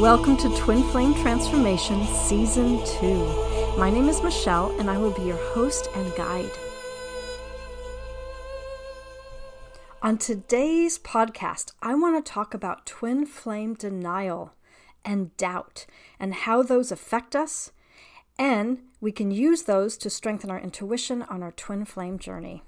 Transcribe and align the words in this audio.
Welcome 0.00 0.36
to 0.38 0.48
Twin 0.56 0.82
Flame 0.90 1.14
Transformation 1.14 2.04
Season 2.04 2.84
2. 3.00 3.76
My 3.78 3.90
name 3.90 4.08
is 4.08 4.22
Michele, 4.22 4.76
and 4.80 4.90
I 4.90 4.98
will 4.98 5.12
be 5.12 5.22
your 5.22 5.36
host 5.36 5.88
and 5.94 6.14
guide. 6.16 6.50
On 10.02 10.18
today's 10.18 10.98
podcast, 10.98 11.72
I 11.80 11.94
want 11.94 12.22
to 12.22 12.32
talk 12.32 12.54
about 12.54 12.86
twin 12.86 13.24
flame 13.24 13.74
denial 13.74 14.52
and 15.04 15.34
doubt 15.36 15.86
and 16.18 16.34
how 16.34 16.62
those 16.64 16.90
affect 16.90 17.36
us, 17.36 17.70
and 18.36 18.80
we 19.00 19.12
can 19.12 19.30
use 19.30 19.62
those 19.62 19.96
to 19.98 20.10
strengthen 20.10 20.50
our 20.50 20.60
intuition 20.60 21.22
on 21.22 21.40
our 21.40 21.52
twin 21.52 21.84
flame 21.84 22.18
journey. 22.18 22.64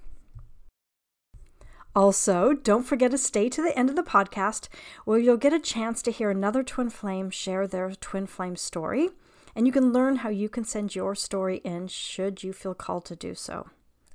Also, 1.96 2.52
don't 2.52 2.82
forget 2.82 3.10
to 3.10 3.16
stay 3.16 3.48
to 3.48 3.62
the 3.62 3.76
end 3.76 3.88
of 3.88 3.96
the 3.96 4.02
podcast 4.02 4.68
where 5.06 5.18
you'll 5.18 5.38
get 5.38 5.54
a 5.54 5.58
chance 5.58 6.02
to 6.02 6.10
hear 6.10 6.28
another 6.28 6.62
twin 6.62 6.90
flame 6.90 7.30
share 7.30 7.66
their 7.66 7.90
twin 7.92 8.26
flame 8.26 8.54
story, 8.54 9.08
and 9.54 9.66
you 9.66 9.72
can 9.72 9.94
learn 9.94 10.16
how 10.16 10.28
you 10.28 10.50
can 10.50 10.62
send 10.62 10.94
your 10.94 11.14
story 11.14 11.56
in 11.64 11.88
should 11.88 12.42
you 12.42 12.52
feel 12.52 12.74
called 12.74 13.06
to 13.06 13.16
do 13.16 13.34
so. 13.34 13.70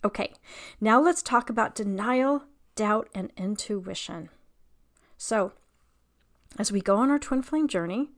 Okay, 0.05 0.31
now 0.79 1.01
let's 1.01 1.23
talk 1.23 1.49
about 1.49 1.73
denial, 1.73 2.43
doubt, 2.75 3.09
and 3.15 3.31
intuition. 3.35 4.29
So, 5.17 5.53
as 6.59 6.71
we 6.71 6.81
go 6.81 6.97
on 6.97 7.09
our 7.09 7.17
twin 7.17 7.41
flame 7.41 7.67
journey, 7.67 8.11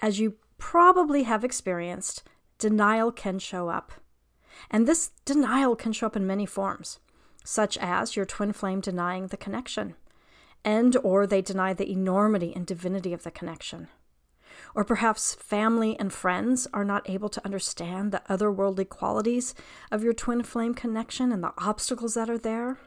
as 0.00 0.20
you 0.20 0.36
probably 0.56 1.24
have 1.24 1.44
experienced, 1.44 2.22
denial 2.58 3.12
can 3.12 3.38
show 3.38 3.68
up. 3.68 3.92
And 4.70 4.86
this 4.86 5.10
denial 5.26 5.76
can 5.76 5.92
show 5.92 6.06
up 6.06 6.16
in 6.16 6.26
many 6.26 6.46
forms 6.46 6.98
such 7.44 7.76
as 7.78 8.16
your 8.16 8.24
twin 8.24 8.52
flame 8.52 8.80
denying 8.80 9.28
the 9.28 9.36
connection, 9.36 9.94
and 10.64 10.96
or 11.02 11.26
they 11.26 11.42
deny 11.42 11.72
the 11.72 11.90
enormity 11.90 12.52
and 12.54 12.66
divinity 12.66 13.12
of 13.12 13.22
the 13.22 13.30
connection. 13.30 13.88
Or 14.74 14.84
perhaps 14.84 15.34
family 15.34 15.98
and 15.98 16.12
friends 16.12 16.66
are 16.72 16.84
not 16.84 17.08
able 17.08 17.28
to 17.30 17.44
understand 17.44 18.10
the 18.12 18.22
otherworldly 18.28 18.88
qualities 18.88 19.54
of 19.90 20.02
your 20.02 20.12
twin 20.12 20.42
flame 20.42 20.74
connection 20.74 21.32
and 21.32 21.42
the 21.42 21.52
obstacles 21.58 22.14
that 22.14 22.30
are 22.30 22.38
there. 22.38 22.78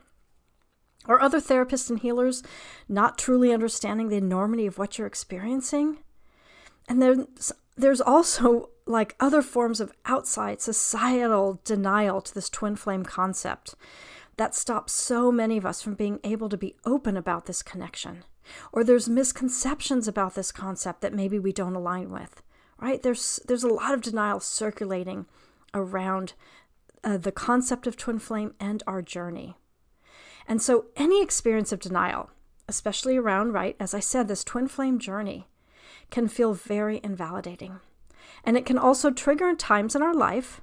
Or 1.08 1.22
other 1.22 1.40
therapists 1.40 1.90
and 1.90 2.00
healers 2.00 2.42
not 2.90 3.18
truly 3.18 3.54
understanding 3.54 4.10
the 4.10 4.16
enormity 4.16 4.66
of 4.66 4.80
what 4.80 4.98
you're 4.98 5.06
experiencing. 5.06 6.00
And 6.88 7.02
there's, 7.02 7.52
there's 7.76 8.02
also 8.02 8.70
like 8.88 9.16
other 9.20 9.42
forms 9.42 9.80
of 9.80 9.92
outside 10.06 10.62
societal 10.62 11.62
denial 11.64 12.22
to 12.22 12.34
this 12.34 12.50
twin 12.50 12.76
flame 12.76 13.04
concept 13.04 13.76
that 14.38 14.56
stops 14.56 14.94
so 14.94 15.32
many 15.32 15.58
of 15.58 15.66
us 15.66 15.82
from 15.82 15.94
being 15.94 16.20
able 16.24 16.50
to 16.50 16.58
be 16.58 16.76
open 16.86 17.16
about 17.16 17.46
this 17.46 17.64
connection. 17.64 18.24
Or 18.72 18.84
there's 18.84 19.10
misconceptions 19.10 20.08
about 20.08 20.36
this 20.36 20.52
concept 20.52 21.02
that 21.02 21.14
maybe 21.14 21.40
we 21.40 21.52
don't 21.52 21.76
align 21.76 22.12
with, 22.12 22.44
right? 22.78 23.02
There's, 23.02 23.40
there's 23.48 23.64
a 23.64 23.74
lot 23.74 23.94
of 23.94 24.02
denial 24.02 24.40
circulating 24.40 25.26
around 25.74 26.34
uh, 27.04 27.18
the 27.18 27.32
concept 27.32 27.88
of 27.88 27.98
twin 27.98 28.20
flame 28.20 28.54
and 28.60 28.84
our 28.86 29.02
journey. 29.02 29.56
And 30.48 30.62
so, 30.62 30.86
any 30.96 31.24
experience 31.24 31.72
of 31.72 31.80
denial, 31.80 32.30
especially 32.68 33.18
around, 33.18 33.54
right, 33.54 33.76
as 33.80 33.94
I 33.94 34.00
said, 34.00 34.28
this 34.28 34.44
twin 34.44 34.68
flame 34.68 35.00
journey, 35.00 35.48
can 36.12 36.28
feel 36.28 36.54
very 36.54 37.00
invalidating. 37.04 37.80
And 38.44 38.56
it 38.56 38.66
can 38.66 38.78
also 38.78 39.10
trigger 39.10 39.56
times 39.56 39.96
in 39.96 40.04
our 40.04 40.14
life 40.14 40.62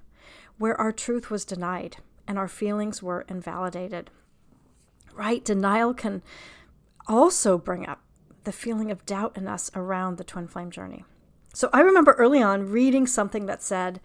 where 0.59 0.81
our 0.81 0.93
truth 0.93 1.31
was 1.31 1.45
denied 1.45 1.97
and 2.27 2.39
our 2.39 2.49
feelings 2.49 3.03
were 3.03 3.25
invalidated. 3.29 4.11
Right? 5.15 5.45
Denial 5.45 5.95
can 5.95 6.23
also 7.07 7.59
bring 7.59 7.87
up 7.87 8.01
the 8.45 8.53
feeling 8.53 8.91
of 8.91 9.07
doubt 9.07 9.37
in 9.37 9.47
us 9.47 9.71
around 9.75 10.17
the 10.17 10.25
twin 10.25 10.49
flame 10.49 10.71
journey. 10.71 11.05
So 11.55 11.69
I 11.73 11.81
remember 11.81 12.13
early 12.13 12.43
on 12.43 12.71
reading 12.71 13.07
something 13.07 13.47
that 13.47 13.63
said, 13.63 14.01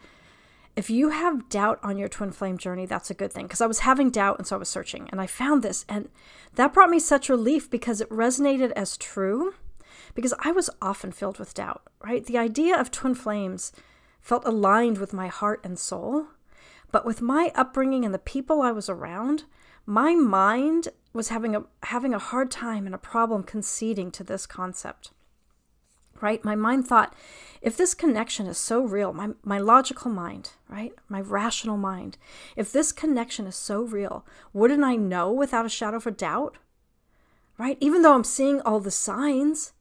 if 0.76 0.92
you 0.92 1.10
have 1.10 1.50
doubt 1.50 1.80
on 1.82 1.98
your 1.98 2.08
twin 2.08 2.32
flame 2.32 2.58
journey, 2.58 2.86
that's 2.86 3.10
a 3.10 3.16
good 3.16 3.34
thing. 3.34 3.48
Because 3.48 3.62
I 3.62 3.68
was 3.68 3.80
having 3.80 4.12
doubt, 4.12 4.38
and 4.38 4.46
so 4.46 4.56
I 4.56 4.60
was 4.60 4.70
searching, 4.70 5.10
and 5.12 5.20
I 5.20 5.26
found 5.26 5.64
this, 5.64 5.86
and 5.90 6.10
that 6.54 6.72
brought 6.72 6.92
me 6.92 7.00
such 7.00 7.30
relief 7.30 7.68
because 7.68 8.00
it 8.00 8.10
resonated 8.10 8.72
as 8.74 8.96
true. 8.96 9.56
Because 10.14 10.36
I 10.40 10.52
was 10.52 10.70
often 10.80 11.12
filled 11.12 11.40
with 11.40 11.56
doubt, 11.56 11.82
right? 12.04 12.24
The 12.24 12.38
idea 12.38 12.80
of 12.80 12.92
twin 12.92 13.16
flames 13.16 13.72
felt 14.22 14.46
aligned 14.46 15.00
with 15.00 15.14
my 15.14 15.28
heart 15.28 15.62
and 15.64 15.80
soul, 15.80 16.28
but 16.92 17.06
with 17.06 17.22
my 17.22 17.52
upbringing 17.56 18.06
and 18.06 18.14
the 18.14 18.20
people 18.20 18.62
I 18.62 18.72
was 18.72 18.90
around, 18.90 19.44
my 19.86 20.16
mind 20.16 20.90
was 21.14 21.30
having 21.30 21.56
a 21.56 21.64
having 21.84 22.14
a 22.14 22.20
hard 22.20 22.52
time 22.52 22.86
and 22.86 22.96
a 22.96 23.00
problem 23.00 23.44
conceding 23.44 24.12
to 24.12 24.24
this 24.24 24.46
concept. 24.46 25.12
Right? 26.20 26.44
My 26.44 26.56
mind 26.56 26.88
thought, 26.88 27.14
if 27.62 27.78
this 27.78 27.94
connection 27.94 28.48
is 28.48 28.58
so 28.58 28.82
real, 28.82 29.14
my, 29.14 29.30
my 29.44 29.60
logical 29.60 30.10
mind, 30.10 30.52
right? 30.68 30.92
My 31.08 31.22
rational 31.22 31.78
mind, 31.78 32.18
if 32.56 32.72
this 32.72 32.92
connection 32.92 33.46
is 33.46 33.56
so 33.56 33.84
real, 33.84 34.26
wouldn't 34.52 34.84
I 34.84 34.96
know 34.96 35.32
without 35.32 35.68
a 35.68 35.70
shadow 35.70 35.98
of 35.98 36.08
a 36.08 36.12
doubt? 36.12 36.58
Right? 37.60 37.78
Even 37.80 38.02
though 38.02 38.16
I'm 38.16 38.24
seeing 38.24 38.62
all 38.62 38.80
the 38.80 38.90
signs, 38.90 39.74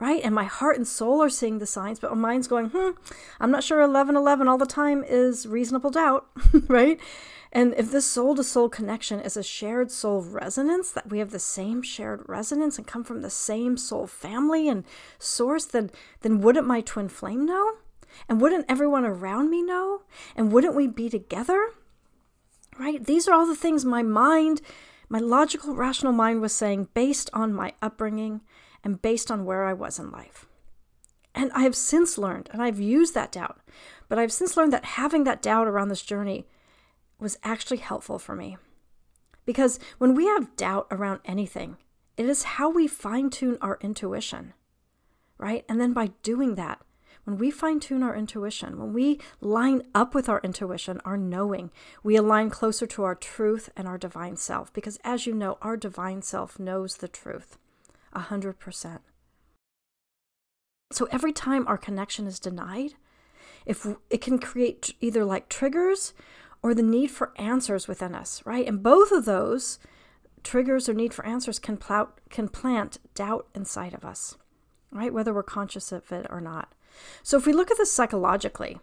right? 0.00 0.22
And 0.24 0.34
my 0.34 0.44
heart 0.44 0.76
and 0.76 0.88
soul 0.88 1.22
are 1.22 1.28
seeing 1.28 1.58
the 1.58 1.66
signs, 1.66 2.00
but 2.00 2.10
my 2.10 2.30
mind's 2.30 2.48
going, 2.48 2.70
hmm, 2.70 2.90
I'm 3.38 3.50
not 3.50 3.62
sure 3.62 3.78
1111 3.78 4.48
all 4.48 4.58
the 4.58 4.66
time 4.66 5.04
is 5.06 5.46
reasonable 5.46 5.90
doubt, 5.90 6.26
right? 6.68 6.98
And 7.52 7.74
if 7.76 7.90
this 7.90 8.06
soul 8.06 8.34
to 8.36 8.44
soul 8.44 8.68
connection 8.68 9.20
is 9.20 9.36
a 9.36 9.42
shared 9.42 9.90
soul 9.90 10.22
resonance, 10.22 10.90
that 10.92 11.10
we 11.10 11.18
have 11.18 11.30
the 11.30 11.38
same 11.38 11.82
shared 11.82 12.22
resonance 12.26 12.78
and 12.78 12.86
come 12.86 13.04
from 13.04 13.20
the 13.20 13.30
same 13.30 13.76
soul 13.76 14.06
family 14.06 14.68
and 14.68 14.84
source, 15.18 15.66
then, 15.66 15.90
then 16.22 16.40
wouldn't 16.40 16.66
my 16.66 16.80
twin 16.80 17.08
flame 17.08 17.44
know? 17.44 17.72
And 18.28 18.40
wouldn't 18.40 18.66
everyone 18.68 19.04
around 19.04 19.50
me 19.50 19.62
know? 19.62 20.02
And 20.34 20.50
wouldn't 20.50 20.74
we 20.74 20.86
be 20.86 21.10
together? 21.10 21.70
Right? 22.78 23.04
These 23.04 23.28
are 23.28 23.34
all 23.34 23.46
the 23.46 23.56
things 23.56 23.84
my 23.84 24.02
mind, 24.02 24.62
my 25.08 25.18
logical, 25.18 25.74
rational 25.74 26.12
mind 26.12 26.40
was 26.40 26.52
saying 26.52 26.88
based 26.94 27.28
on 27.34 27.52
my 27.52 27.74
upbringing 27.82 28.40
and 28.82 29.02
based 29.02 29.30
on 29.30 29.44
where 29.44 29.64
I 29.64 29.72
was 29.72 29.98
in 29.98 30.10
life. 30.10 30.46
And 31.34 31.52
I 31.52 31.62
have 31.62 31.76
since 31.76 32.18
learned, 32.18 32.48
and 32.52 32.62
I've 32.62 32.80
used 32.80 33.14
that 33.14 33.32
doubt, 33.32 33.60
but 34.08 34.18
I've 34.18 34.32
since 34.32 34.56
learned 34.56 34.72
that 34.72 34.84
having 34.84 35.24
that 35.24 35.42
doubt 35.42 35.68
around 35.68 35.88
this 35.88 36.02
journey 36.02 36.46
was 37.18 37.38
actually 37.44 37.76
helpful 37.78 38.18
for 38.18 38.34
me. 38.34 38.56
Because 39.44 39.78
when 39.98 40.14
we 40.14 40.26
have 40.26 40.56
doubt 40.56 40.86
around 40.90 41.20
anything, 41.24 41.76
it 42.16 42.26
is 42.26 42.42
how 42.42 42.68
we 42.68 42.86
fine 42.86 43.30
tune 43.30 43.58
our 43.60 43.78
intuition, 43.80 44.54
right? 45.38 45.64
And 45.68 45.80
then 45.80 45.92
by 45.92 46.08
doing 46.22 46.56
that, 46.56 46.80
when 47.24 47.38
we 47.38 47.50
fine 47.50 47.80
tune 47.80 48.02
our 48.02 48.16
intuition, 48.16 48.78
when 48.78 48.92
we 48.92 49.20
line 49.40 49.82
up 49.94 50.14
with 50.14 50.28
our 50.28 50.40
intuition, 50.42 51.00
our 51.04 51.16
knowing, 51.16 51.70
we 52.02 52.16
align 52.16 52.50
closer 52.50 52.86
to 52.86 53.04
our 53.04 53.14
truth 53.14 53.70
and 53.76 53.86
our 53.86 53.98
divine 53.98 54.36
self. 54.36 54.72
Because 54.72 54.98
as 55.04 55.26
you 55.26 55.34
know, 55.34 55.58
our 55.62 55.76
divine 55.76 56.22
self 56.22 56.58
knows 56.58 56.96
the 56.96 57.08
truth. 57.08 57.58
100%. 58.14 58.98
So 60.92 61.08
every 61.12 61.32
time 61.32 61.66
our 61.68 61.78
connection 61.78 62.26
is 62.26 62.40
denied, 62.40 62.94
if 63.64 63.86
it 64.08 64.20
can 64.20 64.38
create 64.38 64.94
either 65.00 65.24
like 65.24 65.48
triggers 65.48 66.12
or 66.62 66.74
the 66.74 66.82
need 66.82 67.08
for 67.10 67.32
answers 67.36 67.86
within 67.86 68.14
us, 68.14 68.42
right? 68.44 68.66
And 68.66 68.82
both 68.82 69.12
of 69.12 69.24
those 69.24 69.78
triggers 70.42 70.88
or 70.88 70.94
need 70.94 71.14
for 71.14 71.24
answers 71.24 71.58
can 71.58 71.76
plout, 71.76 72.18
can 72.28 72.48
plant 72.48 72.98
doubt 73.14 73.46
inside 73.54 73.94
of 73.94 74.04
us, 74.04 74.36
right? 74.90 75.12
Whether 75.12 75.32
we're 75.32 75.42
conscious 75.42 75.92
of 75.92 76.10
it 76.12 76.26
or 76.28 76.40
not. 76.40 76.74
So 77.22 77.36
if 77.36 77.46
we 77.46 77.52
look 77.52 77.70
at 77.70 77.78
this 77.78 77.92
psychologically, 77.92 78.78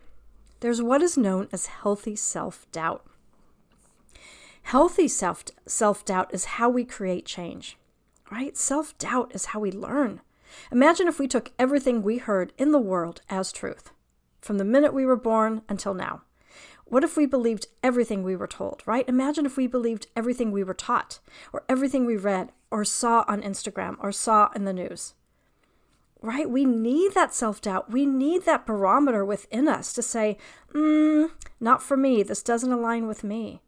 there's 0.62 0.81
what 0.81 1.01
is 1.01 1.18
known 1.18 1.50
as 1.51 1.68
healthy 1.68 2.15
self-doubt. 2.15 3.06
Healthy 4.63 5.07
self 5.07 5.45
self-doubt 5.65 6.33
is 6.33 6.45
how 6.45 6.69
we 6.69 6.83
create 6.83 7.25
change 7.25 7.77
right? 8.31 8.57
Self 8.57 8.97
doubt 8.97 9.33
is 9.33 9.45
how 9.45 9.59
we 9.59 9.71
learn. 9.71 10.21
Imagine 10.71 11.07
if 11.07 11.19
we 11.19 11.27
took 11.27 11.51
everything 11.59 12.01
we 12.01 12.18
heard 12.18 12.53
in 12.57 12.71
the 12.71 12.79
world 12.79 13.21
as 13.29 13.51
truth, 13.51 13.91
from 14.41 14.57
the 14.57 14.65
minute 14.65 14.94
we 14.94 15.06
were 15.06 15.15
born 15.18 15.62
until 15.68 15.94
now. 15.94 16.21
What 16.85 17.03
if 17.03 17.18
we 17.18 17.25
believed 17.25 17.68
everything 17.83 18.24
we 18.24 18.35
were 18.35 18.47
told, 18.47 18.81
right? 18.85 19.07
Imagine 19.09 19.45
if 19.45 19.57
we 19.57 19.68
believed 19.68 20.07
everything 20.15 20.51
we 20.51 20.63
were 20.63 20.74
taught, 20.74 21.19
or 21.51 21.63
everything 21.68 22.06
we 22.06 22.15
read, 22.15 22.51
or 22.71 22.85
saw 22.85 23.25
on 23.27 23.41
Instagram, 23.41 23.97
or 24.00 24.12
saw 24.12 24.50
in 24.56 24.63
the 24.63 24.73
news. 24.73 25.13
Right? 26.21 26.50
We 26.50 26.65
need 26.65 27.13
that 27.13 27.33
self 27.33 27.62
doubt. 27.62 27.91
We 27.91 28.06
need 28.06 28.45
that 28.45 28.65
barometer 28.65 29.23
within 29.23 29.68
us 29.68 29.94
to 29.94 30.01
say, 30.01 30.38
mm, 30.73 31.30
not 31.59 31.83
for 31.83 31.95
me. 31.95 32.23
This 32.23 32.41
doesn't 32.41 32.71
align 32.71 33.06
with 33.06 33.23
me. 33.23 33.62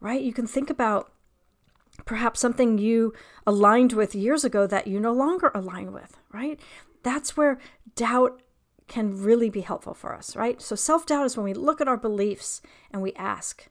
Right? 0.00 0.22
You 0.22 0.32
can 0.32 0.46
think 0.46 0.70
about 0.70 1.12
perhaps 2.04 2.40
something 2.40 2.78
you 2.78 3.12
aligned 3.46 3.92
with 3.92 4.14
years 4.14 4.44
ago 4.44 4.66
that 4.66 4.86
you 4.86 5.00
no 5.00 5.12
longer 5.12 5.50
align 5.54 5.92
with, 5.92 6.16
right? 6.32 6.60
That's 7.02 7.36
where 7.36 7.58
doubt 7.96 8.40
can 8.88 9.22
really 9.22 9.50
be 9.50 9.62
helpful 9.62 9.94
for 9.94 10.14
us, 10.14 10.36
right? 10.36 10.60
So 10.60 10.76
self 10.76 11.06
doubt 11.06 11.26
is 11.26 11.36
when 11.36 11.44
we 11.44 11.54
look 11.54 11.80
at 11.80 11.88
our 11.88 11.96
beliefs 11.96 12.60
and 12.90 13.00
we 13.02 13.12
ask, 13.14 13.68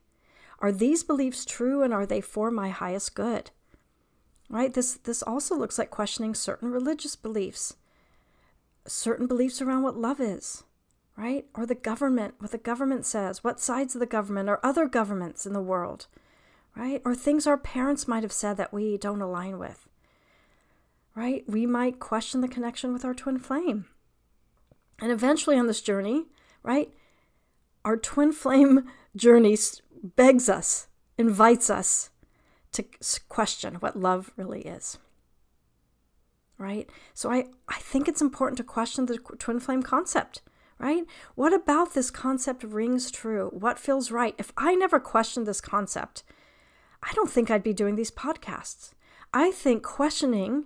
are 0.59 0.71
these 0.71 1.03
beliefs 1.03 1.45
true 1.45 1.83
and 1.83 1.93
are 1.93 2.05
they 2.05 2.21
for 2.21 2.49
my 2.51 2.69
highest 2.69 3.15
good? 3.15 3.51
Right? 4.49 4.73
This 4.73 4.93
this 4.95 5.23
also 5.23 5.55
looks 5.55 5.77
like 5.79 5.89
questioning 5.89 6.35
certain 6.35 6.71
religious 6.71 7.15
beliefs. 7.15 7.75
certain 8.87 9.27
beliefs 9.27 9.61
around 9.61 9.83
what 9.83 9.97
love 9.97 10.19
is, 10.19 10.63
right? 11.15 11.45
Or 11.55 11.65
the 11.65 11.75
government, 11.75 12.35
what 12.39 12.51
the 12.51 12.57
government 12.57 13.05
says, 13.05 13.43
what 13.43 13.59
sides 13.59 13.95
of 13.95 13.99
the 13.99 14.05
government 14.05 14.49
or 14.49 14.59
other 14.65 14.87
governments 14.87 15.45
in 15.45 15.53
the 15.53 15.61
world, 15.61 16.07
right? 16.75 17.01
Or 17.05 17.15
things 17.15 17.45
our 17.45 17.57
parents 17.57 18.07
might 18.07 18.23
have 18.23 18.31
said 18.31 18.57
that 18.57 18.73
we 18.73 18.97
don't 18.97 19.21
align 19.21 19.59
with, 19.59 19.87
right? 21.15 21.43
We 21.47 21.65
might 21.65 21.99
question 21.99 22.41
the 22.41 22.47
connection 22.47 22.93
with 22.93 23.05
our 23.05 23.13
twin 23.13 23.39
flame. 23.39 23.85
And 24.99 25.11
eventually 25.11 25.57
on 25.57 25.67
this 25.67 25.81
journey, 25.81 26.25
right, 26.63 26.91
our 27.85 27.97
twin 27.97 28.31
flame 28.31 28.85
journey 29.15 29.57
begs 30.03 30.49
us, 30.49 30.87
invites 31.17 31.69
us 31.69 32.09
to 32.71 32.85
question 33.29 33.75
what 33.75 33.99
love 33.99 34.31
really 34.35 34.61
is. 34.61 34.97
Right? 36.57 36.89
So 37.13 37.31
I, 37.31 37.47
I 37.67 37.79
think 37.79 38.07
it's 38.07 38.21
important 38.21 38.57
to 38.57 38.63
question 38.63 39.05
the 39.05 39.17
twin 39.17 39.59
flame 39.59 39.83
concept, 39.83 40.41
right? 40.79 41.03
What 41.35 41.53
about 41.53 41.93
this 41.93 42.09
concept 42.09 42.63
rings 42.63 43.11
true? 43.11 43.49
What 43.51 43.79
feels 43.79 44.11
right? 44.11 44.35
If 44.37 44.51
I 44.55 44.75
never 44.75 44.99
questioned 44.99 45.45
this 45.45 45.61
concept, 45.61 46.23
I 47.03 47.11
don't 47.13 47.29
think 47.29 47.51
I'd 47.51 47.63
be 47.63 47.73
doing 47.73 47.95
these 47.95 48.11
podcasts. 48.11 48.91
I 49.33 49.51
think 49.51 49.83
questioning 49.83 50.65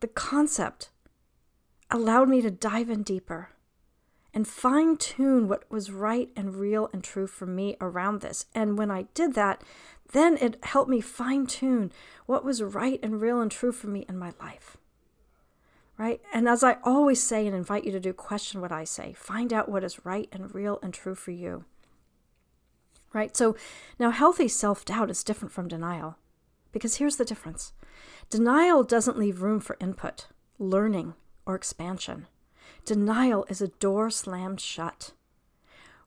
the 0.00 0.08
concept 0.08 0.90
allowed 1.90 2.28
me 2.28 2.42
to 2.42 2.50
dive 2.50 2.90
in 2.90 3.02
deeper 3.02 3.50
and 4.34 4.46
fine 4.46 4.98
tune 4.98 5.48
what 5.48 5.70
was 5.70 5.90
right 5.90 6.28
and 6.36 6.56
real 6.56 6.90
and 6.92 7.02
true 7.02 7.26
for 7.26 7.46
me 7.46 7.74
around 7.80 8.20
this. 8.20 8.44
And 8.54 8.76
when 8.76 8.90
I 8.90 9.06
did 9.14 9.34
that, 9.34 9.64
then 10.12 10.36
it 10.36 10.62
helped 10.62 10.90
me 10.90 11.00
fine 11.00 11.46
tune 11.46 11.90
what 12.26 12.44
was 12.44 12.62
right 12.62 13.00
and 13.02 13.20
real 13.20 13.40
and 13.40 13.50
true 13.50 13.72
for 13.72 13.86
me 13.86 14.04
in 14.08 14.18
my 14.18 14.34
life. 14.38 14.76
Right? 15.96 16.20
And 16.34 16.46
as 16.46 16.62
I 16.62 16.76
always 16.84 17.22
say 17.22 17.46
and 17.46 17.56
invite 17.56 17.84
you 17.84 17.92
to 17.92 18.00
do, 18.00 18.12
question 18.12 18.60
what 18.60 18.72
I 18.72 18.84
say. 18.84 19.14
Find 19.14 19.54
out 19.54 19.70
what 19.70 19.82
is 19.82 20.04
right 20.04 20.28
and 20.30 20.54
real 20.54 20.78
and 20.82 20.92
true 20.92 21.14
for 21.14 21.30
you. 21.30 21.64
Right? 23.16 23.34
So 23.34 23.56
now, 23.98 24.10
healthy 24.10 24.46
self 24.46 24.84
doubt 24.84 25.10
is 25.10 25.24
different 25.24 25.50
from 25.50 25.68
denial. 25.68 26.18
Because 26.70 26.96
here's 26.96 27.16
the 27.16 27.24
difference 27.24 27.72
denial 28.28 28.84
doesn't 28.84 29.16
leave 29.16 29.40
room 29.40 29.58
for 29.58 29.78
input, 29.80 30.26
learning, 30.58 31.14
or 31.46 31.54
expansion. 31.54 32.26
Denial 32.84 33.46
is 33.48 33.62
a 33.62 33.68
door 33.68 34.10
slammed 34.10 34.60
shut, 34.60 35.12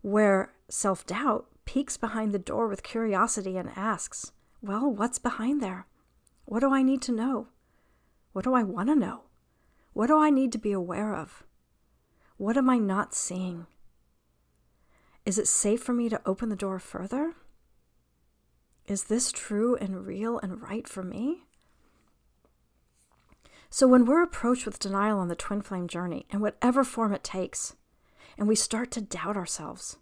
where 0.04 0.54
self 0.70 1.04
doubt 1.08 1.48
peeks 1.66 1.98
behind 1.98 2.32
the 2.32 2.38
door 2.38 2.68
with 2.68 2.84
curiosity 2.84 3.58
and 3.58 3.72
asks, 3.76 4.32
Well, 4.62 4.92
what's 4.92 5.18
behind 5.18 5.64
there? 5.64 5.88
What 6.46 6.60
do 6.60 6.72
I 6.72 6.84
need 6.84 7.02
to 7.02 7.12
know? 7.12 7.48
What 8.34 8.44
do 8.44 8.54
I 8.54 8.62
want 8.62 8.88
to 8.90 8.96
know? 8.96 9.24
What 9.94 10.08
do 10.08 10.20
I 10.20 10.30
need 10.30 10.52
to 10.52 10.60
be 10.60 10.74
aware 10.74 11.16
of? 11.16 11.42
What 12.38 12.56
am 12.56 12.70
I 12.70 12.78
not 12.78 13.16
seeing? 13.16 13.66
Is 15.26 15.38
it 15.38 15.48
safe 15.48 15.82
for 15.84 15.94
me 15.94 16.10
to 16.10 16.22
open 16.26 16.50
the 16.50 16.56
door 16.56 16.80
further? 16.80 17.34
Is 18.88 19.04
this 19.04 19.32
true 19.32 19.76
and 19.76 20.06
real 20.06 20.40
and 20.40 20.62
right 20.62 20.88
for 20.88 21.04
me? 21.04 21.44
So, 23.70 23.88
when 23.88 24.06
we're 24.06 24.24
approached 24.24 24.66
with 24.66 24.80
denial 24.80 25.20
on 25.20 25.28
the 25.28 25.36
twin 25.36 25.62
flame 25.62 25.88
journey, 25.88 26.26
in 26.32 26.40
whatever 26.40 26.84
form 26.84 27.14
it 27.14 27.24
takes, 27.24 27.76
and 28.36 28.48
we 28.48 28.56
start 28.56 28.90
to 28.92 29.02
doubt 29.02 29.38
ourselves, 29.38 29.98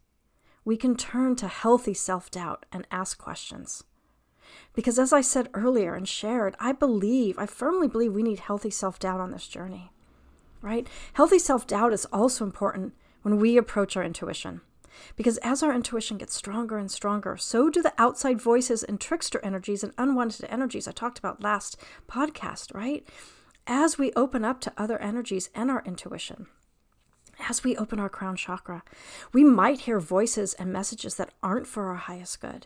we 0.63 0.77
can 0.77 0.95
turn 0.95 1.35
to 1.37 1.47
healthy 1.49 1.93
self 1.93 2.31
doubt 2.31 2.65
and 2.71 2.87
ask 2.91 3.17
questions. 3.17 3.83
Because, 4.73 4.97
as 4.97 5.11
I 5.11 5.19
said 5.19 5.49
earlier 5.53 5.95
and 5.95 6.07
shared, 6.07 6.55
I 6.59 6.71
believe, 6.71 7.37
I 7.37 7.45
firmly 7.45 7.89
believe 7.89 8.13
we 8.13 8.23
need 8.23 8.39
healthy 8.39 8.69
self 8.69 8.99
doubt 8.99 9.19
on 9.19 9.31
this 9.31 9.49
journey, 9.49 9.91
right? 10.61 10.87
Healthy 11.13 11.39
self 11.39 11.67
doubt 11.67 11.91
is 11.91 12.05
also 12.05 12.45
important 12.45 12.93
when 13.23 13.37
we 13.37 13.57
approach 13.57 13.97
our 13.97 14.03
intuition. 14.03 14.61
Because 15.15 15.37
as 15.39 15.63
our 15.63 15.73
intuition 15.73 16.17
gets 16.17 16.35
stronger 16.35 16.77
and 16.77 16.91
stronger, 16.91 17.37
so 17.37 17.69
do 17.69 17.81
the 17.81 17.93
outside 17.97 18.41
voices 18.41 18.83
and 18.83 18.99
trickster 18.99 19.39
energies 19.43 19.83
and 19.83 19.93
unwanted 19.97 20.45
energies 20.49 20.87
I 20.87 20.91
talked 20.91 21.19
about 21.19 21.41
last 21.41 21.77
podcast, 22.07 22.73
right? 22.73 23.07
as 23.67 23.97
we 23.97 24.13
open 24.15 24.45
up 24.45 24.61
to 24.61 24.73
other 24.77 24.97
energies 24.99 25.49
and 25.53 25.69
our 25.69 25.83
intuition, 25.85 26.47
as 27.49 27.63
we 27.63 27.75
open 27.75 27.99
our 27.99 28.09
crown 28.09 28.35
chakra, 28.35 28.81
we 29.33 29.43
might 29.43 29.81
hear 29.81 29.99
voices 29.99 30.53
and 30.53 30.71
messages 30.71 31.15
that 31.15 31.33
aren't 31.43 31.67
for 31.67 31.87
our 31.87 31.95
highest 31.95 32.39
good, 32.39 32.65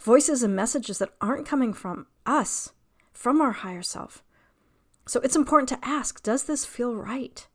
voices 0.00 0.42
and 0.42 0.54
messages 0.54 0.98
that 0.98 1.14
aren't 1.20 1.46
coming 1.46 1.72
from 1.72 2.06
us, 2.26 2.72
from 3.12 3.40
our 3.40 3.52
higher 3.52 3.82
self. 3.82 4.22
So 5.06 5.20
it's 5.20 5.36
important 5.36 5.68
to 5.70 5.88
ask 5.88 6.22
Does 6.22 6.44
this 6.44 6.66
feel 6.66 6.94
right? 6.94 7.46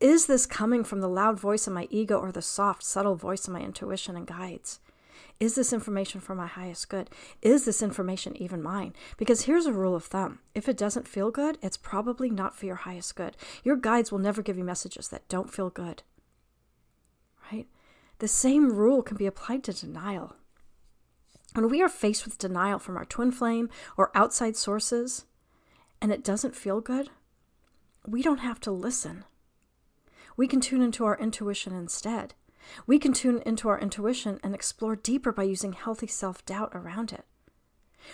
Is 0.00 0.26
this 0.26 0.46
coming 0.46 0.84
from 0.84 1.00
the 1.00 1.08
loud 1.08 1.40
voice 1.40 1.66
of 1.66 1.72
my 1.72 1.88
ego 1.90 2.18
or 2.18 2.30
the 2.30 2.42
soft, 2.42 2.84
subtle 2.84 3.16
voice 3.16 3.46
of 3.46 3.52
my 3.52 3.60
intuition 3.60 4.16
and 4.16 4.26
guides? 4.26 4.78
Is 5.40 5.54
this 5.54 5.72
information 5.72 6.20
for 6.20 6.34
my 6.34 6.46
highest 6.46 6.88
good? 6.88 7.10
Is 7.42 7.64
this 7.64 7.82
information 7.82 8.36
even 8.40 8.62
mine? 8.62 8.94
Because 9.16 9.42
here's 9.42 9.66
a 9.66 9.72
rule 9.72 9.94
of 9.94 10.04
thumb 10.04 10.40
if 10.54 10.68
it 10.68 10.76
doesn't 10.76 11.08
feel 11.08 11.30
good, 11.30 11.58
it's 11.62 11.76
probably 11.76 12.30
not 12.30 12.56
for 12.56 12.66
your 12.66 12.76
highest 12.76 13.16
good. 13.16 13.36
Your 13.64 13.76
guides 13.76 14.10
will 14.10 14.18
never 14.18 14.42
give 14.42 14.56
you 14.56 14.64
messages 14.64 15.08
that 15.08 15.28
don't 15.28 15.52
feel 15.52 15.70
good. 15.70 16.02
Right? 17.52 17.66
The 18.18 18.28
same 18.28 18.72
rule 18.72 19.02
can 19.02 19.16
be 19.16 19.26
applied 19.26 19.64
to 19.64 19.72
denial. 19.72 20.36
When 21.54 21.68
we 21.68 21.82
are 21.82 21.88
faced 21.88 22.24
with 22.24 22.38
denial 22.38 22.78
from 22.78 22.96
our 22.96 23.04
twin 23.04 23.30
flame 23.30 23.68
or 23.96 24.10
outside 24.14 24.56
sources 24.56 25.24
and 26.00 26.12
it 26.12 26.24
doesn't 26.24 26.56
feel 26.56 26.80
good, 26.80 27.10
we 28.06 28.22
don't 28.22 28.38
have 28.38 28.60
to 28.60 28.70
listen. 28.70 29.24
We 30.38 30.46
can 30.46 30.60
tune 30.60 30.82
into 30.82 31.04
our 31.04 31.18
intuition 31.18 31.74
instead. 31.74 32.34
We 32.86 33.00
can 33.00 33.12
tune 33.12 33.42
into 33.44 33.68
our 33.68 33.78
intuition 33.78 34.38
and 34.44 34.54
explore 34.54 34.94
deeper 34.94 35.32
by 35.32 35.42
using 35.42 35.72
healthy 35.72 36.06
self 36.06 36.46
doubt 36.46 36.70
around 36.74 37.12
it. 37.12 37.24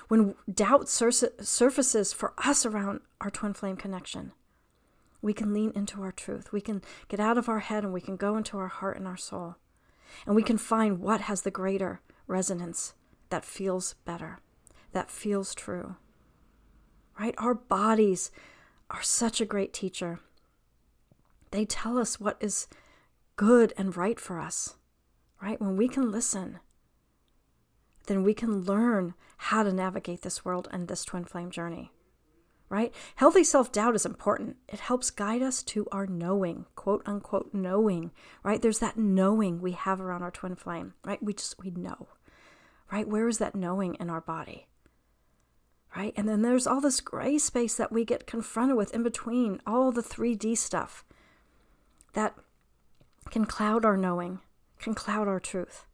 When 0.09 0.35
doubt 0.53 0.89
sur- 0.89 1.11
surfaces 1.13 2.15
for 2.15 2.33
us 2.39 2.65
around 2.65 3.01
our 3.21 3.31
twin 3.31 3.53
flame 3.53 3.77
connection, 3.77 4.33
we 5.21 5.35
can 5.35 5.53
lean 5.53 5.71
into 5.75 6.03
our 6.03 6.13
truth. 6.13 6.51
We 6.51 6.63
can 6.63 6.81
get 7.09 7.21
out 7.21 7.37
of 7.37 7.51
our 7.51 7.59
head 7.59 7.85
and 7.85 7.93
we 7.93 8.01
can 8.01 8.17
go 8.17 8.39
into 8.39 8.57
our 8.57 8.69
heart 8.69 8.97
and 8.97 9.07
our 9.07 9.19
soul. 9.19 9.57
And 10.27 10.35
we 10.35 10.43
can 10.43 10.57
find 10.57 11.01
what 11.01 11.23
has 11.23 11.43
the 11.43 11.51
greater 11.51 12.01
resonance 12.27 12.95
that 13.29 13.45
feels 13.45 13.97
better, 14.07 14.39
that 14.93 15.11
feels 15.11 15.55
true. 15.55 15.97
Right? 17.21 17.35
Our 17.37 17.55
bodies 17.55 18.31
are 18.89 19.03
such 19.03 19.43
a 19.43 19.47
great 19.47 19.75
teacher. 19.75 20.21
They 21.55 21.65
tell 21.65 21.99
us 21.99 22.19
what 22.19 22.37
is 22.41 22.67
good 23.37 23.73
and 23.77 23.97
right 23.97 24.19
for 24.19 24.41
us, 24.41 24.75
right? 25.41 25.61
When 25.61 25.77
we 25.77 25.87
can 25.87 26.11
listen, 26.11 26.59
then 28.09 28.25
we 28.25 28.35
can 28.35 28.63
learn 28.63 29.15
how 29.37 29.63
to 29.63 29.73
navigate 29.73 30.23
this 30.23 30.45
world 30.45 30.67
and 30.73 30.89
this 30.89 31.05
twin 31.05 31.25
flame 31.25 31.53
journey, 31.53 31.93
right? 32.69 32.93
Healthy 33.15 33.45
self 33.45 33.71
doubt 33.71 33.95
is 33.95 34.05
important. 34.05 34.57
It 34.69 34.81
helps 34.81 35.13
guide 35.13 35.43
us 35.43 35.63
to 35.63 35.87
our 35.93 36.09
knowing, 36.09 36.67
quote 36.75 37.05
unquote, 37.07 37.51
knowing, 37.55 38.11
right? 38.43 38.61
There's 38.61 38.81
that 38.81 38.99
knowing 38.99 39.61
we 39.61 39.73
have 39.73 40.01
around 40.01 40.25
our 40.25 40.33
twin 40.33 40.57
flame, 40.57 40.95
right? 41.05 41.23
We 41.23 41.35
just, 41.35 41.61
we 41.61 41.71
know, 41.71 42.09
right? 42.91 43.07
Where 43.07 43.29
is 43.29 43.39
that 43.39 43.55
knowing 43.55 43.95
in 44.01 44.11
our 44.11 44.21
body? 44.21 44.67
Right? 45.97 46.15
And 46.17 46.29
then 46.29 46.43
there's 46.43 46.67
all 46.67 46.81
this 46.81 47.01
gray 47.01 47.39
space 47.39 47.77
that 47.77 47.93
we 47.93 48.05
get 48.05 48.27
confronted 48.27 48.77
with 48.77 48.93
in 48.93 49.05
between, 49.05 49.61
all 49.65 49.93
the 49.93 50.03
3D 50.03 50.59
stuff 50.59 51.05
that 52.15 52.35
can 53.31 53.45
cloud 53.45 53.85
our 53.85 53.97
knowing, 53.97 54.41
can 54.79 54.95
cloud 54.95 55.29
our 55.29 55.41
truth. 55.41 55.87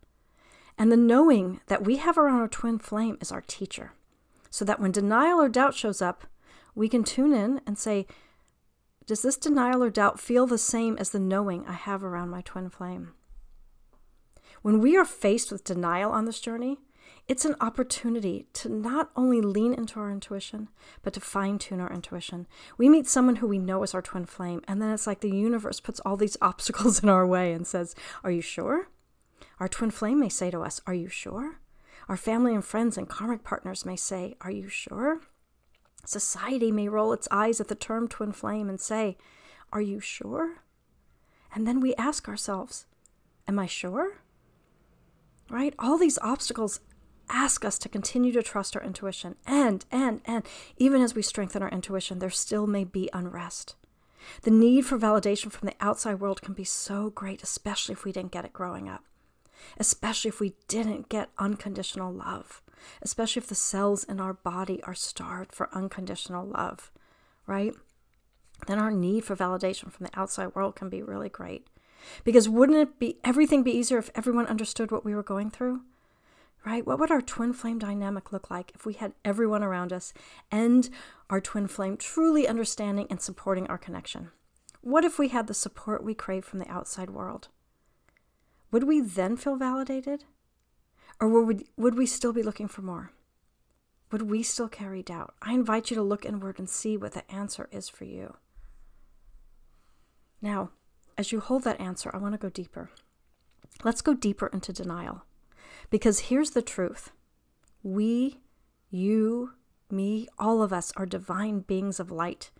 And 0.78 0.90
the 0.90 0.96
knowing 0.96 1.60
that 1.66 1.84
we 1.84 1.96
have 1.96 2.16
around 2.16 2.40
our 2.40 2.48
twin 2.48 2.78
flame 2.78 3.18
is 3.20 3.30
our 3.30 3.42
teacher. 3.42 3.92
So 4.48 4.64
that 4.64 4.80
when 4.80 4.92
denial 4.92 5.40
or 5.40 5.48
doubt 5.48 5.74
shows 5.74 6.00
up, 6.00 6.24
we 6.74 6.88
can 6.88 7.04
tune 7.04 7.32
in 7.32 7.60
and 7.66 7.78
say, 7.78 8.06
Does 9.06 9.22
this 9.22 9.36
denial 9.36 9.82
or 9.82 9.90
doubt 9.90 10.18
feel 10.18 10.46
the 10.46 10.58
same 10.58 10.96
as 10.98 11.10
the 11.10 11.18
knowing 11.20 11.66
I 11.66 11.72
have 11.72 12.02
around 12.02 12.30
my 12.30 12.40
twin 12.40 12.70
flame? 12.70 13.12
When 14.62 14.80
we 14.80 14.96
are 14.96 15.04
faced 15.04 15.52
with 15.52 15.64
denial 15.64 16.12
on 16.12 16.24
this 16.24 16.40
journey, 16.40 16.78
it's 17.30 17.44
an 17.44 17.54
opportunity 17.60 18.48
to 18.52 18.68
not 18.68 19.12
only 19.14 19.40
lean 19.40 19.72
into 19.72 20.00
our 20.00 20.10
intuition, 20.10 20.68
but 21.00 21.12
to 21.12 21.20
fine 21.20 21.60
tune 21.60 21.78
our 21.78 21.92
intuition. 21.92 22.48
We 22.76 22.88
meet 22.88 23.06
someone 23.06 23.36
who 23.36 23.46
we 23.46 23.56
know 23.56 23.84
is 23.84 23.94
our 23.94 24.02
twin 24.02 24.26
flame, 24.26 24.62
and 24.66 24.82
then 24.82 24.90
it's 24.90 25.06
like 25.06 25.20
the 25.20 25.30
universe 25.30 25.78
puts 25.78 26.00
all 26.00 26.16
these 26.16 26.36
obstacles 26.42 27.04
in 27.04 27.08
our 27.08 27.24
way 27.24 27.52
and 27.52 27.64
says, 27.64 27.94
Are 28.24 28.32
you 28.32 28.40
sure? 28.40 28.88
Our 29.60 29.68
twin 29.68 29.92
flame 29.92 30.18
may 30.18 30.28
say 30.28 30.50
to 30.50 30.62
us, 30.62 30.80
Are 30.88 30.94
you 30.94 31.08
sure? 31.08 31.60
Our 32.08 32.16
family 32.16 32.52
and 32.52 32.64
friends 32.64 32.98
and 32.98 33.08
karmic 33.08 33.44
partners 33.44 33.86
may 33.86 33.94
say, 33.94 34.34
Are 34.40 34.50
you 34.50 34.68
sure? 34.68 35.20
Society 36.04 36.72
may 36.72 36.88
roll 36.88 37.12
its 37.12 37.28
eyes 37.30 37.60
at 37.60 37.68
the 37.68 37.76
term 37.76 38.08
twin 38.08 38.32
flame 38.32 38.68
and 38.68 38.80
say, 38.80 39.16
Are 39.72 39.80
you 39.80 40.00
sure? 40.00 40.64
And 41.54 41.64
then 41.64 41.78
we 41.78 41.94
ask 41.94 42.28
ourselves, 42.28 42.86
Am 43.46 43.56
I 43.56 43.66
sure? 43.66 44.18
Right? 45.48 45.74
All 45.78 45.96
these 45.96 46.18
obstacles 46.22 46.80
ask 47.30 47.64
us 47.64 47.78
to 47.78 47.88
continue 47.88 48.32
to 48.32 48.42
trust 48.42 48.76
our 48.76 48.82
intuition. 48.82 49.36
And, 49.46 49.84
and, 49.90 50.20
and, 50.24 50.44
even 50.76 51.02
as 51.02 51.14
we 51.14 51.22
strengthen 51.22 51.62
our 51.62 51.70
intuition, 51.70 52.18
there 52.18 52.30
still 52.30 52.66
may 52.66 52.84
be 52.84 53.08
unrest. 53.12 53.76
The 54.42 54.50
need 54.50 54.86
for 54.86 54.98
validation 54.98 55.50
from 55.50 55.66
the 55.66 55.74
outside 55.80 56.20
world 56.20 56.42
can 56.42 56.54
be 56.54 56.64
so 56.64 57.10
great, 57.10 57.42
especially 57.42 57.94
if 57.94 58.04
we 58.04 58.12
didn't 58.12 58.32
get 58.32 58.44
it 58.44 58.52
growing 58.52 58.88
up, 58.88 59.04
especially 59.78 60.28
if 60.28 60.40
we 60.40 60.54
didn't 60.68 61.08
get 61.08 61.30
unconditional 61.38 62.12
love, 62.12 62.62
especially 63.02 63.40
if 63.40 63.48
the 63.48 63.54
cells 63.54 64.04
in 64.04 64.20
our 64.20 64.34
body 64.34 64.82
are 64.82 64.94
starved 64.94 65.52
for 65.52 65.74
unconditional 65.74 66.46
love, 66.46 66.90
right? 67.46 67.74
Then 68.66 68.78
our 68.78 68.90
need 68.90 69.24
for 69.24 69.36
validation 69.36 69.90
from 69.90 70.04
the 70.06 70.18
outside 70.18 70.54
world 70.54 70.76
can 70.76 70.90
be 70.90 71.02
really 71.02 71.28
great. 71.28 71.66
Because 72.24 72.48
wouldn't 72.48 72.78
it 72.78 72.98
be 72.98 73.18
everything 73.24 73.62
be 73.62 73.76
easier 73.76 73.98
if 73.98 74.10
everyone 74.14 74.46
understood 74.46 74.90
what 74.90 75.04
we 75.04 75.14
were 75.14 75.22
going 75.22 75.50
through? 75.50 75.82
Right? 76.64 76.86
What 76.86 76.98
would 76.98 77.10
our 77.10 77.22
twin 77.22 77.54
flame 77.54 77.78
dynamic 77.78 78.32
look 78.32 78.50
like 78.50 78.72
if 78.74 78.84
we 78.84 78.92
had 78.92 79.14
everyone 79.24 79.62
around 79.62 79.92
us 79.92 80.12
and 80.50 80.90
our 81.30 81.40
twin 81.40 81.66
flame 81.66 81.96
truly 81.96 82.46
understanding 82.46 83.06
and 83.08 83.20
supporting 83.20 83.66
our 83.68 83.78
connection? 83.78 84.30
What 84.82 85.04
if 85.04 85.18
we 85.18 85.28
had 85.28 85.46
the 85.46 85.54
support 85.54 86.04
we 86.04 86.14
crave 86.14 86.44
from 86.44 86.58
the 86.58 86.70
outside 86.70 87.10
world? 87.10 87.48
Would 88.70 88.84
we 88.84 89.00
then 89.00 89.36
feel 89.36 89.56
validated? 89.56 90.24
Or 91.18 91.28
would 91.28 91.46
we, 91.46 91.66
would 91.76 91.96
we 91.96 92.06
still 92.06 92.32
be 92.32 92.42
looking 92.42 92.68
for 92.68 92.82
more? 92.82 93.12
Would 94.12 94.22
we 94.22 94.42
still 94.42 94.68
carry 94.68 95.02
doubt? 95.02 95.34
I 95.42 95.54
invite 95.54 95.90
you 95.90 95.96
to 95.96 96.02
look 96.02 96.24
inward 96.24 96.58
and 96.58 96.68
see 96.68 96.96
what 96.96 97.12
the 97.12 97.30
answer 97.30 97.68
is 97.70 97.88
for 97.88 98.04
you. 98.04 98.36
Now, 100.42 100.70
as 101.16 101.32
you 101.32 101.40
hold 101.40 101.64
that 101.64 101.80
answer, 101.80 102.10
I 102.12 102.18
want 102.18 102.34
to 102.34 102.38
go 102.38 102.48
deeper. 102.48 102.90
Let's 103.84 104.00
go 104.00 104.14
deeper 104.14 104.48
into 104.48 104.72
denial. 104.72 105.24
Because 105.90 106.20
here's 106.20 106.50
the 106.50 106.62
truth 106.62 107.10
we, 107.82 108.38
you, 108.90 109.52
me, 109.90 110.28
all 110.38 110.62
of 110.62 110.72
us 110.72 110.92
are 110.96 111.06
divine 111.06 111.60
beings 111.60 111.98
of 111.98 112.12
light. 112.12 112.50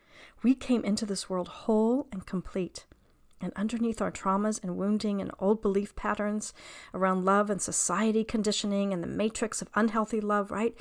We 0.43 0.55
came 0.55 0.85
into 0.85 1.07
this 1.07 1.31
world 1.31 1.49
whole 1.49 2.09
and 2.11 2.27
complete. 2.27 2.87
And 3.41 3.53
underneath 3.57 4.03
our 4.03 4.11
traumas 4.11 4.63
and 4.63 4.77
wounding 4.77 5.23
and 5.23 5.31
old 5.39 5.63
belief 5.63 5.97
patterns 5.97 6.53
around 6.93 7.25
love 7.25 7.49
and 7.49 7.63
society 7.63 8.23
conditioning 8.23 8.93
and 8.93 9.03
the 9.03 9.09
matrix 9.09 9.63
of 9.63 9.71
unhealthy 9.75 10.21
love, 10.21 10.51
right? 10.51 10.75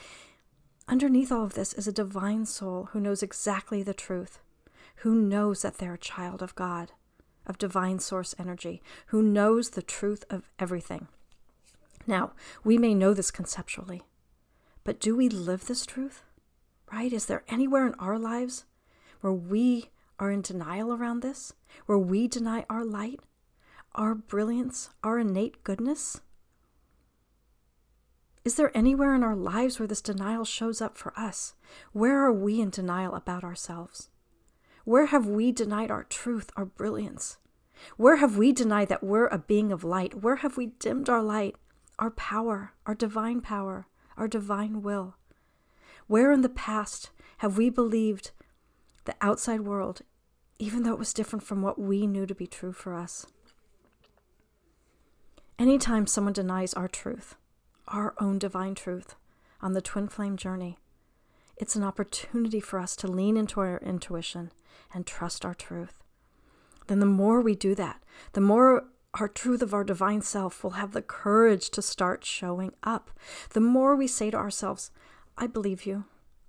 Underneath 0.87 1.31
all 1.31 1.45
of 1.45 1.53
this 1.53 1.73
is 1.73 1.87
a 1.87 1.93
divine 1.93 2.45
soul 2.45 2.89
who 2.91 2.99
knows 2.99 3.23
exactly 3.23 3.81
the 3.83 3.93
truth, 3.93 4.39
who 4.97 5.15
knows 5.15 5.61
that 5.61 5.77
they're 5.77 5.93
a 5.93 5.99
child 5.99 6.41
of 6.41 6.55
God, 6.55 6.91
of 7.45 7.57
divine 7.57 7.99
source 7.99 8.35
energy, 8.37 8.81
who 9.07 9.21
knows 9.21 9.69
the 9.69 9.81
truth 9.81 10.25
of 10.29 10.49
everything. 10.59 11.07
Now, 12.09 12.31
we 12.63 12.79
may 12.79 12.95
know 12.95 13.13
this 13.13 13.29
conceptually, 13.29 14.01
but 14.83 14.99
do 14.99 15.15
we 15.15 15.29
live 15.29 15.67
this 15.67 15.85
truth? 15.85 16.23
Right? 16.91 17.13
Is 17.13 17.27
there 17.27 17.43
anywhere 17.47 17.85
in 17.85 17.93
our 17.99 18.17
lives 18.17 18.65
where 19.21 19.31
we 19.31 19.91
are 20.17 20.31
in 20.31 20.41
denial 20.41 20.91
around 20.91 21.19
this, 21.21 21.53
where 21.85 21.99
we 21.99 22.27
deny 22.27 22.65
our 22.67 22.83
light, 22.83 23.19
our 23.93 24.15
brilliance, 24.15 24.89
our 25.03 25.19
innate 25.19 25.63
goodness? 25.63 26.19
Is 28.43 28.55
there 28.55 28.75
anywhere 28.75 29.13
in 29.13 29.23
our 29.23 29.35
lives 29.35 29.77
where 29.77 29.87
this 29.87 30.01
denial 30.01 30.45
shows 30.45 30.81
up 30.81 30.97
for 30.97 31.13
us? 31.15 31.53
Where 31.93 32.25
are 32.25 32.33
we 32.33 32.59
in 32.59 32.71
denial 32.71 33.13
about 33.13 33.43
ourselves? 33.43 34.09
Where 34.83 35.05
have 35.05 35.27
we 35.27 35.51
denied 35.51 35.91
our 35.91 36.05
truth, 36.05 36.49
our 36.57 36.65
brilliance? 36.65 37.37
Where 37.97 38.15
have 38.15 38.35
we 38.35 38.51
denied 38.51 38.89
that 38.89 39.03
we're 39.03 39.27
a 39.27 39.37
being 39.37 39.71
of 39.71 39.83
light? 39.83 40.23
Where 40.23 40.37
have 40.37 40.57
we 40.57 40.71
dimmed 40.79 41.07
our 41.07 41.21
light, 41.21 41.55
our 41.99 42.09
power, 42.11 42.73
our 42.85 42.95
divine 42.95 43.41
power, 43.41 43.85
our 44.17 44.27
divine 44.27 44.81
will? 44.81 45.15
Where 46.07 46.31
in 46.31 46.41
the 46.41 46.49
past 46.49 47.11
have 47.39 47.57
we 47.57 47.69
believed 47.69 48.31
the 49.05 49.15
outside 49.21 49.61
world, 49.61 50.01
even 50.57 50.83
though 50.83 50.93
it 50.93 50.99
was 50.99 51.13
different 51.13 51.43
from 51.43 51.61
what 51.61 51.77
we 51.77 52.07
knew 52.07 52.25
to 52.25 52.33
be 52.33 52.47
true 52.47 52.73
for 52.73 52.95
us? 52.95 53.27
Anytime 55.59 56.07
someone 56.07 56.33
denies 56.33 56.73
our 56.73 56.87
truth, 56.87 57.35
our 57.87 58.15
own 58.19 58.39
divine 58.39 58.75
truth 58.75 59.15
on 59.61 59.73
the 59.73 59.81
twin 59.81 60.07
flame 60.07 60.37
journey, 60.37 60.77
it's 61.57 61.75
an 61.75 61.83
opportunity 61.83 62.61
for 62.61 62.79
us 62.79 62.95
to 62.95 63.07
lean 63.07 63.35
into 63.35 63.59
our 63.59 63.77
intuition 63.79 64.51
and 64.93 65.05
trust 65.05 65.43
our 65.43 65.53
truth. 65.53 66.01
Then, 66.87 66.99
the 66.99 67.05
more 67.05 67.41
we 67.41 67.55
do 67.55 67.75
that, 67.75 68.01
the 68.33 68.41
more 68.41 68.85
our 69.15 69.27
truth 69.27 69.61
of 69.61 69.73
our 69.73 69.83
divine 69.83 70.21
self 70.21 70.63
will 70.63 70.71
have 70.71 70.91
the 70.91 71.01
courage 71.01 71.69
to 71.71 71.81
start 71.81 72.23
showing 72.23 72.73
up. 72.83 73.09
The 73.51 73.59
more 73.59 73.95
we 73.95 74.07
say 74.07 74.29
to 74.29 74.37
ourselves, 74.37 74.91
I 75.37 75.47
believe 75.47 75.85
you. 75.85 76.05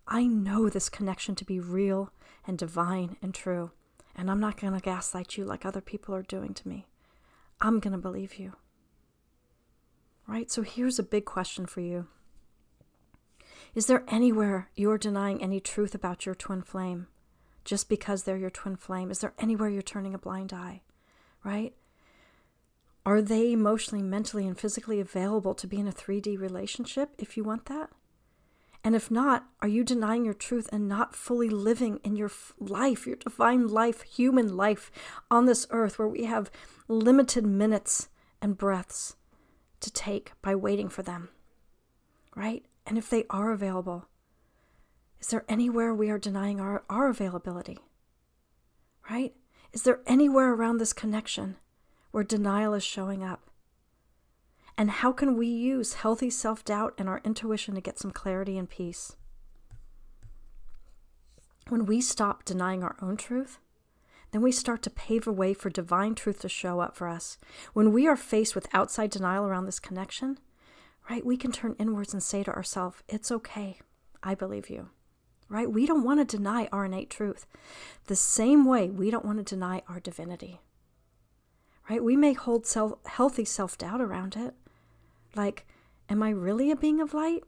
I 0.06 0.26
know 0.26 0.68
this 0.68 0.88
connection 0.88 1.34
to 1.36 1.44
be 1.44 1.60
real 1.60 2.12
and 2.46 2.58
divine 2.58 3.16
and 3.22 3.34
true. 3.34 3.70
And 4.14 4.30
I'm 4.30 4.40
not 4.40 4.60
going 4.60 4.74
to 4.74 4.80
gaslight 4.80 5.36
you 5.36 5.44
like 5.44 5.64
other 5.64 5.80
people 5.80 6.14
are 6.14 6.22
doing 6.22 6.52
to 6.54 6.68
me. 6.68 6.86
I'm 7.60 7.80
going 7.80 7.92
to 7.92 7.98
believe 7.98 8.36
you. 8.38 8.54
Right? 10.26 10.50
So 10.50 10.62
here's 10.62 10.98
a 10.98 11.04
big 11.04 11.24
question 11.24 11.66
for 11.66 11.80
you 11.80 12.08
Is 13.74 13.86
there 13.86 14.04
anywhere 14.08 14.70
you're 14.74 14.98
denying 14.98 15.42
any 15.42 15.60
truth 15.60 15.94
about 15.94 16.26
your 16.26 16.34
twin 16.34 16.62
flame 16.62 17.06
just 17.64 17.88
because 17.88 18.24
they're 18.24 18.36
your 18.36 18.50
twin 18.50 18.76
flame? 18.76 19.10
Is 19.10 19.20
there 19.20 19.34
anywhere 19.38 19.68
you're 19.68 19.82
turning 19.82 20.14
a 20.14 20.18
blind 20.18 20.52
eye? 20.52 20.82
Right? 21.42 21.74
Are 23.06 23.22
they 23.22 23.52
emotionally, 23.52 24.02
mentally, 24.04 24.46
and 24.46 24.58
physically 24.58 25.00
available 25.00 25.54
to 25.54 25.66
be 25.66 25.78
in 25.78 25.88
a 25.88 25.92
3D 25.92 26.38
relationship 26.38 27.10
if 27.18 27.36
you 27.36 27.44
want 27.44 27.66
that? 27.66 27.90
And 28.82 28.94
if 28.94 29.10
not, 29.10 29.46
are 29.60 29.68
you 29.68 29.84
denying 29.84 30.24
your 30.24 30.34
truth 30.34 30.68
and 30.72 30.88
not 30.88 31.14
fully 31.14 31.50
living 31.50 32.00
in 32.02 32.16
your 32.16 32.30
life, 32.58 33.06
your 33.06 33.16
divine 33.16 33.68
life, 33.68 34.02
human 34.02 34.56
life 34.56 34.90
on 35.30 35.44
this 35.44 35.66
earth 35.70 35.98
where 35.98 36.08
we 36.08 36.24
have 36.24 36.50
limited 36.88 37.44
minutes 37.44 38.08
and 38.40 38.56
breaths 38.56 39.16
to 39.80 39.90
take 39.90 40.32
by 40.40 40.54
waiting 40.54 40.88
for 40.88 41.02
them? 41.02 41.28
Right? 42.34 42.64
And 42.86 42.96
if 42.96 43.10
they 43.10 43.24
are 43.28 43.52
available, 43.52 44.06
is 45.20 45.28
there 45.28 45.44
anywhere 45.48 45.94
we 45.94 46.08
are 46.08 46.18
denying 46.18 46.58
our, 46.58 46.82
our 46.88 47.08
availability? 47.08 47.78
Right? 49.10 49.34
Is 49.72 49.82
there 49.82 50.00
anywhere 50.06 50.54
around 50.54 50.78
this 50.78 50.94
connection 50.94 51.56
where 52.10 52.24
denial 52.24 52.74
is 52.74 52.84
showing 52.84 53.22
up? 53.22 53.50
And 54.76 54.90
how 54.90 55.12
can 55.12 55.36
we 55.36 55.46
use 55.46 55.94
healthy 55.94 56.30
self 56.30 56.64
doubt 56.64 56.94
and 56.96 57.08
our 57.08 57.20
intuition 57.24 57.74
to 57.74 57.80
get 57.80 57.98
some 57.98 58.10
clarity 58.10 58.56
and 58.56 58.68
peace? 58.68 59.16
When 61.68 61.86
we 61.86 62.00
stop 62.00 62.44
denying 62.44 62.82
our 62.82 62.96
own 63.00 63.16
truth, 63.16 63.58
then 64.32 64.42
we 64.42 64.52
start 64.52 64.82
to 64.82 64.90
pave 64.90 65.26
a 65.26 65.32
way 65.32 65.54
for 65.54 65.70
divine 65.70 66.14
truth 66.14 66.40
to 66.40 66.48
show 66.48 66.80
up 66.80 66.96
for 66.96 67.08
us. 67.08 67.36
When 67.74 67.92
we 67.92 68.06
are 68.06 68.16
faced 68.16 68.54
with 68.54 68.68
outside 68.72 69.10
denial 69.10 69.46
around 69.46 69.66
this 69.66 69.80
connection, 69.80 70.38
right, 71.08 71.26
we 71.26 71.36
can 71.36 71.52
turn 71.52 71.76
inwards 71.78 72.12
and 72.12 72.22
say 72.22 72.42
to 72.42 72.54
ourselves, 72.54 73.02
It's 73.08 73.30
okay. 73.30 73.80
I 74.22 74.34
believe 74.34 74.70
you. 74.70 74.90
Right? 75.48 75.70
We 75.70 75.84
don't 75.84 76.04
want 76.04 76.20
to 76.20 76.36
deny 76.36 76.68
our 76.72 76.84
innate 76.84 77.10
truth. 77.10 77.46
The 78.06 78.16
same 78.16 78.64
way 78.64 78.88
we 78.88 79.10
don't 79.10 79.24
want 79.24 79.38
to 79.38 79.54
deny 79.54 79.82
our 79.88 80.00
divinity 80.00 80.60
right? 81.90 82.04
We 82.04 82.16
may 82.16 82.34
hold 82.34 82.66
self, 82.66 82.94
healthy 83.04 83.44
self 83.44 83.76
doubt 83.76 84.00
around 84.00 84.36
it. 84.36 84.54
Like, 85.34 85.66
am 86.08 86.22
I 86.22 86.30
really 86.30 86.70
a 86.70 86.76
being 86.76 87.00
of 87.00 87.14
light? 87.14 87.42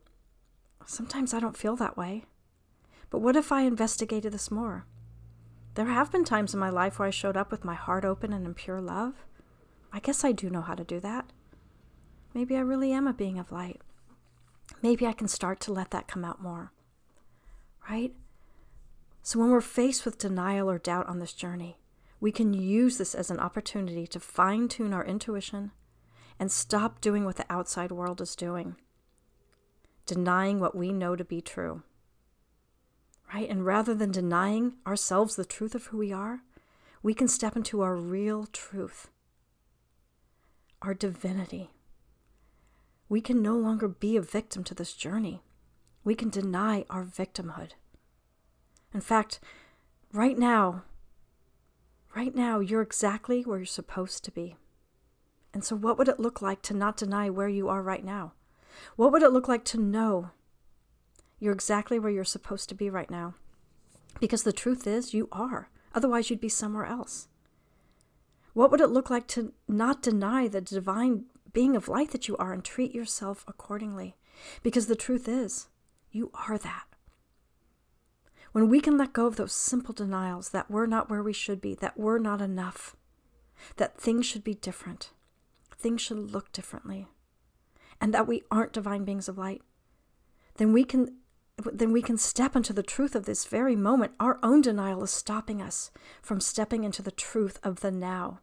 Sometimes 0.85 1.33
I 1.33 1.39
don't 1.39 1.55
feel 1.55 1.77
that 1.77 1.95
way. 1.95 2.25
But 3.09 3.19
what 3.19 3.37
if 3.37 3.53
I 3.53 3.61
investigated 3.61 4.33
this 4.33 4.51
more? 4.51 4.85
There 5.75 5.85
have 5.85 6.11
been 6.11 6.25
times 6.25 6.53
in 6.53 6.59
my 6.59 6.69
life 6.69 6.99
where 6.99 7.07
I 7.07 7.11
showed 7.11 7.37
up 7.37 7.51
with 7.51 7.63
my 7.63 7.73
heart 7.73 8.03
open 8.03 8.33
and 8.33 8.45
in 8.45 8.53
pure 8.53 8.81
love. 8.81 9.13
I 9.93 10.01
guess 10.01 10.25
I 10.25 10.33
do 10.33 10.49
know 10.49 10.61
how 10.61 10.75
to 10.75 10.83
do 10.83 10.99
that. 10.99 11.31
Maybe 12.33 12.57
I 12.57 12.61
really 12.61 12.91
am 12.91 13.07
a 13.07 13.13
being 13.13 13.39
of 13.39 13.51
light. 13.51 13.79
Maybe 14.81 15.07
I 15.07 15.13
can 15.13 15.29
start 15.29 15.61
to 15.61 15.73
let 15.73 15.91
that 15.91 16.07
come 16.07 16.25
out 16.25 16.41
more. 16.41 16.73
Right? 17.89 18.13
So 19.21 19.39
when 19.39 19.51
we're 19.51 19.61
faced 19.61 20.03
with 20.03 20.17
denial 20.17 20.69
or 20.69 20.79
doubt 20.79 21.07
on 21.07 21.19
this 21.19 21.33
journey, 21.33 21.77
we 22.23 22.31
can 22.31 22.53
use 22.53 22.97
this 22.97 23.13
as 23.13 23.29
an 23.29 23.37
opportunity 23.37 24.07
to 24.07 24.17
fine 24.17 24.69
tune 24.69 24.93
our 24.93 25.03
intuition 25.03 25.71
and 26.39 26.49
stop 26.49 27.01
doing 27.01 27.25
what 27.25 27.35
the 27.35 27.45
outside 27.49 27.91
world 27.91 28.21
is 28.21 28.33
doing, 28.33 28.77
denying 30.05 30.57
what 30.57 30.73
we 30.73 30.93
know 30.93 31.17
to 31.17 31.25
be 31.25 31.41
true. 31.41 31.83
Right? 33.33 33.49
And 33.49 33.65
rather 33.65 33.93
than 33.93 34.09
denying 34.09 34.75
ourselves 34.87 35.35
the 35.35 35.43
truth 35.43 35.75
of 35.75 35.87
who 35.87 35.97
we 35.97 36.13
are, 36.13 36.43
we 37.01 37.13
can 37.13 37.27
step 37.27 37.57
into 37.57 37.81
our 37.81 37.97
real 37.97 38.45
truth, 38.45 39.09
our 40.81 40.93
divinity. 40.93 41.71
We 43.09 43.19
can 43.19 43.41
no 43.41 43.57
longer 43.57 43.89
be 43.89 44.15
a 44.15 44.21
victim 44.21 44.63
to 44.63 44.73
this 44.73 44.93
journey. 44.93 45.43
We 46.05 46.15
can 46.15 46.29
deny 46.29 46.85
our 46.89 47.03
victimhood. 47.03 47.71
In 48.93 49.01
fact, 49.01 49.41
right 50.13 50.37
now, 50.37 50.83
Right 52.15 52.35
now, 52.35 52.59
you're 52.59 52.81
exactly 52.81 53.41
where 53.43 53.57
you're 53.57 53.65
supposed 53.65 54.23
to 54.25 54.31
be. 54.31 54.55
And 55.53 55.63
so, 55.63 55.75
what 55.75 55.97
would 55.97 56.07
it 56.07 56.19
look 56.19 56.41
like 56.41 56.61
to 56.63 56.73
not 56.73 56.97
deny 56.97 57.29
where 57.29 57.49
you 57.49 57.69
are 57.69 57.81
right 57.81 58.03
now? 58.03 58.33
What 58.95 59.11
would 59.11 59.23
it 59.23 59.31
look 59.31 59.47
like 59.47 59.63
to 59.65 59.79
know 59.79 60.31
you're 61.39 61.53
exactly 61.53 61.99
where 61.99 62.11
you're 62.11 62.23
supposed 62.23 62.69
to 62.69 62.75
be 62.75 62.89
right 62.89 63.09
now? 63.09 63.35
Because 64.19 64.43
the 64.43 64.53
truth 64.53 64.87
is, 64.87 65.13
you 65.13 65.27
are 65.31 65.69
Otherwise, 65.95 66.29
you'd 66.29 66.41
be 66.41 66.49
somewhere 66.49 66.85
else. 66.85 67.27
What 68.53 68.71
would 68.71 68.81
it 68.81 68.87
look 68.87 69.09
like 69.09 69.27
to 69.27 69.53
not 69.67 70.01
deny 70.01 70.47
the 70.47 70.61
divine 70.61 71.25
being 71.51 71.75
of 71.75 71.87
light 71.87 72.11
that 72.11 72.27
you 72.27 72.35
are 72.37 72.53
and 72.53 72.63
treat 72.63 72.93
yourself 72.93 73.43
accordingly? 73.47 74.15
Because 74.63 74.87
the 74.87 74.95
truth 74.95 75.27
is, 75.27 75.67
you 76.11 76.31
are 76.47 76.57
that. 76.57 76.85
When 78.53 78.69
we 78.69 78.81
can 78.81 78.99
let 78.99 79.13
go 79.13 79.25
of 79.25 79.35
those 79.35 79.51
simple 79.51 79.95
denials 79.95 80.49
that 80.51 80.69
we're 80.69 80.85
not 80.85 81.09
where 81.09 81.23
we 81.23 81.33
should 81.33 81.59
be, 81.59 81.73
that 81.75 81.99
we're 81.99 82.19
not 82.19 82.39
enough, 82.39 82.95
that 83.77 83.97
things 83.99 84.27
should 84.27 84.43
be 84.43 84.53
different, 84.53 85.09
things 85.75 86.01
should 86.01 86.31
look 86.31 86.51
differently, 86.51 87.07
and 87.99 88.13
that 88.13 88.27
we 88.27 88.43
aren't 88.51 88.71
divine 88.71 89.05
beings 89.05 89.27
of 89.27 89.39
light, 89.39 89.63
then 90.55 90.71
we 90.71 90.83
can 90.83 91.17
then 91.71 91.91
we 91.91 92.01
can 92.01 92.17
step 92.17 92.55
into 92.55 92.73
the 92.73 92.83
truth 92.83 93.15
of 93.15 93.25
this 93.25 93.45
very 93.45 93.75
moment. 93.75 94.13
Our 94.19 94.39
own 94.41 94.61
denial 94.61 95.03
is 95.03 95.11
stopping 95.11 95.61
us 95.61 95.91
from 96.21 96.39
stepping 96.39 96.83
into 96.83 97.03
the 97.03 97.11
truth 97.11 97.59
of 97.63 97.81
the 97.81 97.91
now, 97.91 98.39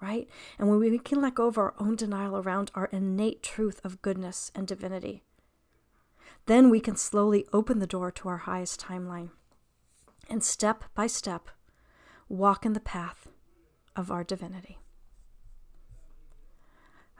right? 0.00 0.28
And 0.58 0.68
when 0.68 0.80
we 0.80 0.98
can 0.98 1.20
let 1.20 1.36
go 1.36 1.46
of 1.46 1.56
our 1.56 1.74
own 1.78 1.94
denial 1.94 2.36
around 2.36 2.72
our 2.74 2.86
innate 2.86 3.44
truth 3.44 3.80
of 3.84 4.02
goodness 4.02 4.50
and 4.56 4.66
divinity, 4.66 5.22
then 6.46 6.68
we 6.68 6.80
can 6.80 6.96
slowly 6.96 7.46
open 7.52 7.78
the 7.78 7.86
door 7.86 8.10
to 8.10 8.28
our 8.28 8.38
highest 8.38 8.80
timeline 8.80 9.30
and 10.28 10.42
step 10.42 10.84
by 10.94 11.06
step 11.06 11.48
walk 12.28 12.66
in 12.66 12.74
the 12.74 12.80
path 12.80 13.28
of 13.96 14.10
our 14.10 14.22
divinity. 14.22 14.78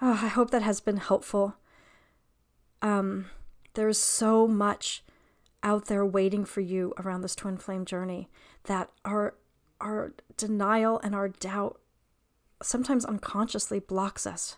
Oh, 0.01 0.19
I 0.23 0.29
hope 0.29 0.51
that 0.51 0.63
has 0.63 0.81
been 0.81 0.99
helpful. 0.99 1.57
Um, 2.83 3.27
there 3.75 3.89
is 3.89 4.01
so 4.01 4.47
much 4.47 5.03
out 5.63 5.87
there 5.87 6.07
waiting 6.07 6.45
for 6.45 6.61
you 6.61 6.95
around 6.99 7.23
this 7.23 7.35
twin 7.35 7.57
flame 7.57 7.85
journey 7.85 8.29
that 8.65 8.91
our 9.05 9.35
our 9.81 10.13
denial 10.37 11.01
and 11.03 11.15
our 11.15 11.29
doubt 11.29 11.81
sometimes 12.63 13.05
unconsciously 13.05 13.79
blocks 13.79 14.27
us 14.27 14.57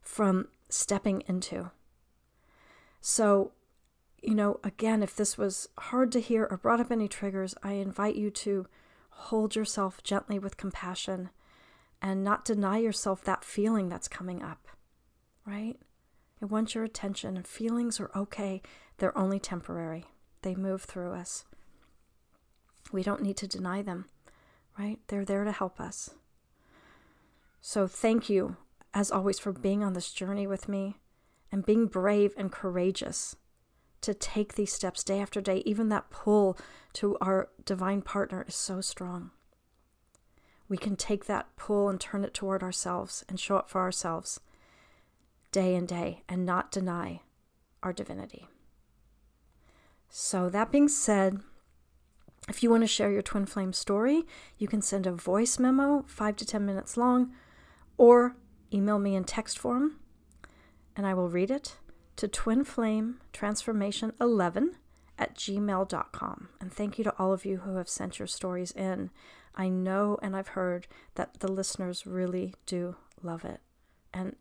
from 0.00 0.48
stepping 0.68 1.22
into. 1.28 1.70
So, 3.00 3.52
you 4.22 4.34
know, 4.34 4.60
again, 4.64 5.02
if 5.02 5.14
this 5.14 5.36
was 5.38 5.68
hard 5.78 6.10
to 6.12 6.20
hear 6.20 6.46
or 6.50 6.56
brought 6.56 6.80
up 6.80 6.90
any 6.90 7.08
triggers, 7.08 7.54
I 7.62 7.72
invite 7.72 8.16
you 8.16 8.30
to 8.30 8.66
hold 9.10 9.54
yourself 9.56 10.02
gently 10.02 10.38
with 10.38 10.56
compassion 10.56 11.30
and 12.02 12.22
not 12.22 12.44
deny 12.44 12.78
yourself 12.78 13.24
that 13.24 13.44
feeling 13.44 13.88
that's 13.88 14.08
coming 14.08 14.42
up, 14.42 14.68
right? 15.46 15.76
It 16.40 16.46
wants 16.46 16.74
your 16.74 16.84
attention, 16.84 17.42
feelings 17.42 17.98
are 17.98 18.10
okay. 18.14 18.62
They're 18.98 19.16
only 19.16 19.38
temporary, 19.38 20.04
they 20.42 20.54
move 20.54 20.82
through 20.82 21.12
us. 21.12 21.44
We 22.92 23.02
don't 23.02 23.22
need 23.22 23.36
to 23.38 23.48
deny 23.48 23.82
them, 23.82 24.06
right? 24.78 24.98
They're 25.08 25.24
there 25.24 25.44
to 25.44 25.52
help 25.52 25.80
us. 25.80 26.10
So, 27.60 27.86
thank 27.86 28.28
you, 28.28 28.56
as 28.94 29.10
always, 29.10 29.38
for 29.38 29.52
being 29.52 29.82
on 29.82 29.94
this 29.94 30.12
journey 30.12 30.46
with 30.46 30.68
me 30.68 30.98
and 31.50 31.66
being 31.66 31.86
brave 31.86 32.32
and 32.36 32.52
courageous 32.52 33.34
to 34.06 34.14
take 34.14 34.54
these 34.54 34.72
steps 34.72 35.04
day 35.04 35.20
after 35.20 35.40
day. 35.40 35.62
Even 35.66 35.88
that 35.90 36.10
pull 36.10 36.56
to 36.94 37.16
our 37.20 37.48
divine 37.64 38.02
partner 38.02 38.44
is 38.48 38.54
so 38.54 38.80
strong. 38.80 39.30
We 40.68 40.76
can 40.76 40.96
take 40.96 41.26
that 41.26 41.54
pull 41.56 41.88
and 41.88 42.00
turn 42.00 42.24
it 42.24 42.34
toward 42.34 42.62
ourselves 42.62 43.24
and 43.28 43.38
show 43.38 43.56
up 43.56 43.68
for 43.68 43.80
ourselves 43.80 44.40
day 45.52 45.74
and 45.74 45.86
day 45.86 46.22
and 46.28 46.46
not 46.46 46.72
deny 46.72 47.20
our 47.82 47.92
divinity. 47.92 48.48
So, 50.08 50.48
that 50.48 50.72
being 50.72 50.88
said, 50.88 51.40
if 52.48 52.62
you 52.62 52.70
want 52.70 52.84
to 52.84 52.88
share 52.88 53.10
your 53.10 53.22
twin 53.22 53.44
flame 53.44 53.72
story, 53.72 54.22
you 54.56 54.68
can 54.68 54.82
send 54.82 55.06
a 55.06 55.12
voice 55.12 55.58
memo, 55.58 56.04
five 56.06 56.36
to 56.36 56.46
10 56.46 56.64
minutes 56.64 56.96
long, 56.96 57.32
or 57.98 58.36
email 58.72 58.98
me 58.98 59.16
in 59.16 59.24
text 59.24 59.58
form, 59.58 59.98
and 60.94 61.06
I 61.06 61.14
will 61.14 61.28
read 61.28 61.50
it 61.50 61.76
to 62.16 62.28
twinflametransformation11 62.28 64.68
at 65.18 65.34
gmail.com. 65.34 66.48
And 66.60 66.72
thank 66.72 66.98
you 66.98 67.04
to 67.04 67.14
all 67.18 67.32
of 67.32 67.44
you 67.44 67.58
who 67.58 67.76
have 67.76 67.88
sent 67.88 68.18
your 68.18 68.28
stories 68.28 68.72
in. 68.72 69.10
I 69.54 69.68
know 69.68 70.18
and 70.22 70.36
I've 70.36 70.48
heard 70.48 70.86
that 71.14 71.40
the 71.40 71.50
listeners 71.50 72.06
really 72.06 72.54
do 72.66 72.96
love 73.22 73.44
it. 73.44 73.60
And 74.12 74.36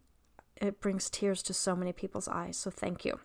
it 0.60 0.82
brings 0.82 1.10
tears 1.10 1.42
to 1.44 1.54
so 1.54 1.76
many 1.76 1.94
people's 1.94 2.28
eyes. 2.28 2.58
So 2.58 2.70
thank 2.70 3.06
you. 3.06 3.20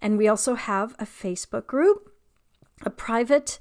And 0.00 0.18
we 0.18 0.28
also 0.28 0.54
have 0.54 0.94
a 0.98 1.04
Facebook 1.04 1.66
group, 1.66 2.12
a 2.82 2.90
private 2.90 3.58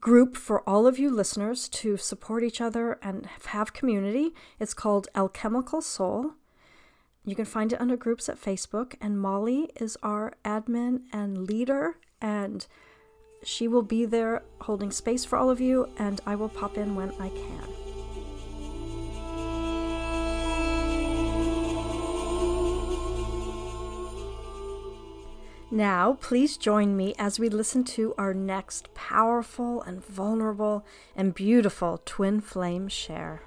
group 0.00 0.36
for 0.36 0.68
all 0.68 0.86
of 0.86 0.98
you 0.98 1.10
listeners 1.10 1.68
to 1.68 1.96
support 1.96 2.44
each 2.44 2.60
other 2.60 2.98
and 3.02 3.28
have 3.46 3.72
community. 3.72 4.32
It's 4.60 4.74
called 4.74 5.08
Alchemical 5.14 5.80
Soul. 5.80 6.34
You 7.24 7.36
can 7.36 7.44
find 7.44 7.72
it 7.72 7.80
under 7.80 7.96
groups 7.96 8.28
at 8.28 8.40
Facebook, 8.40 8.94
and 9.00 9.20
Molly 9.20 9.70
is 9.76 9.96
our 10.02 10.34
admin 10.44 11.02
and 11.12 11.46
leader, 11.46 11.96
and 12.20 12.66
she 13.44 13.68
will 13.68 13.82
be 13.82 14.04
there 14.04 14.42
holding 14.62 14.90
space 14.90 15.24
for 15.24 15.36
all 15.36 15.48
of 15.48 15.60
you, 15.60 15.88
and 15.98 16.20
I 16.26 16.34
will 16.34 16.48
pop 16.48 16.76
in 16.76 16.96
when 16.96 17.12
I 17.20 17.28
can. 17.28 17.68
Now, 25.70 26.18
please 26.20 26.56
join 26.56 26.96
me 26.96 27.14
as 27.18 27.38
we 27.38 27.48
listen 27.48 27.84
to 27.84 28.14
our 28.18 28.34
next 28.34 28.92
powerful 28.94 29.80
and 29.82 30.04
vulnerable 30.04 30.84
and 31.16 31.32
beautiful 31.32 32.02
twin 32.04 32.40
flame 32.40 32.88
share. 32.88 33.42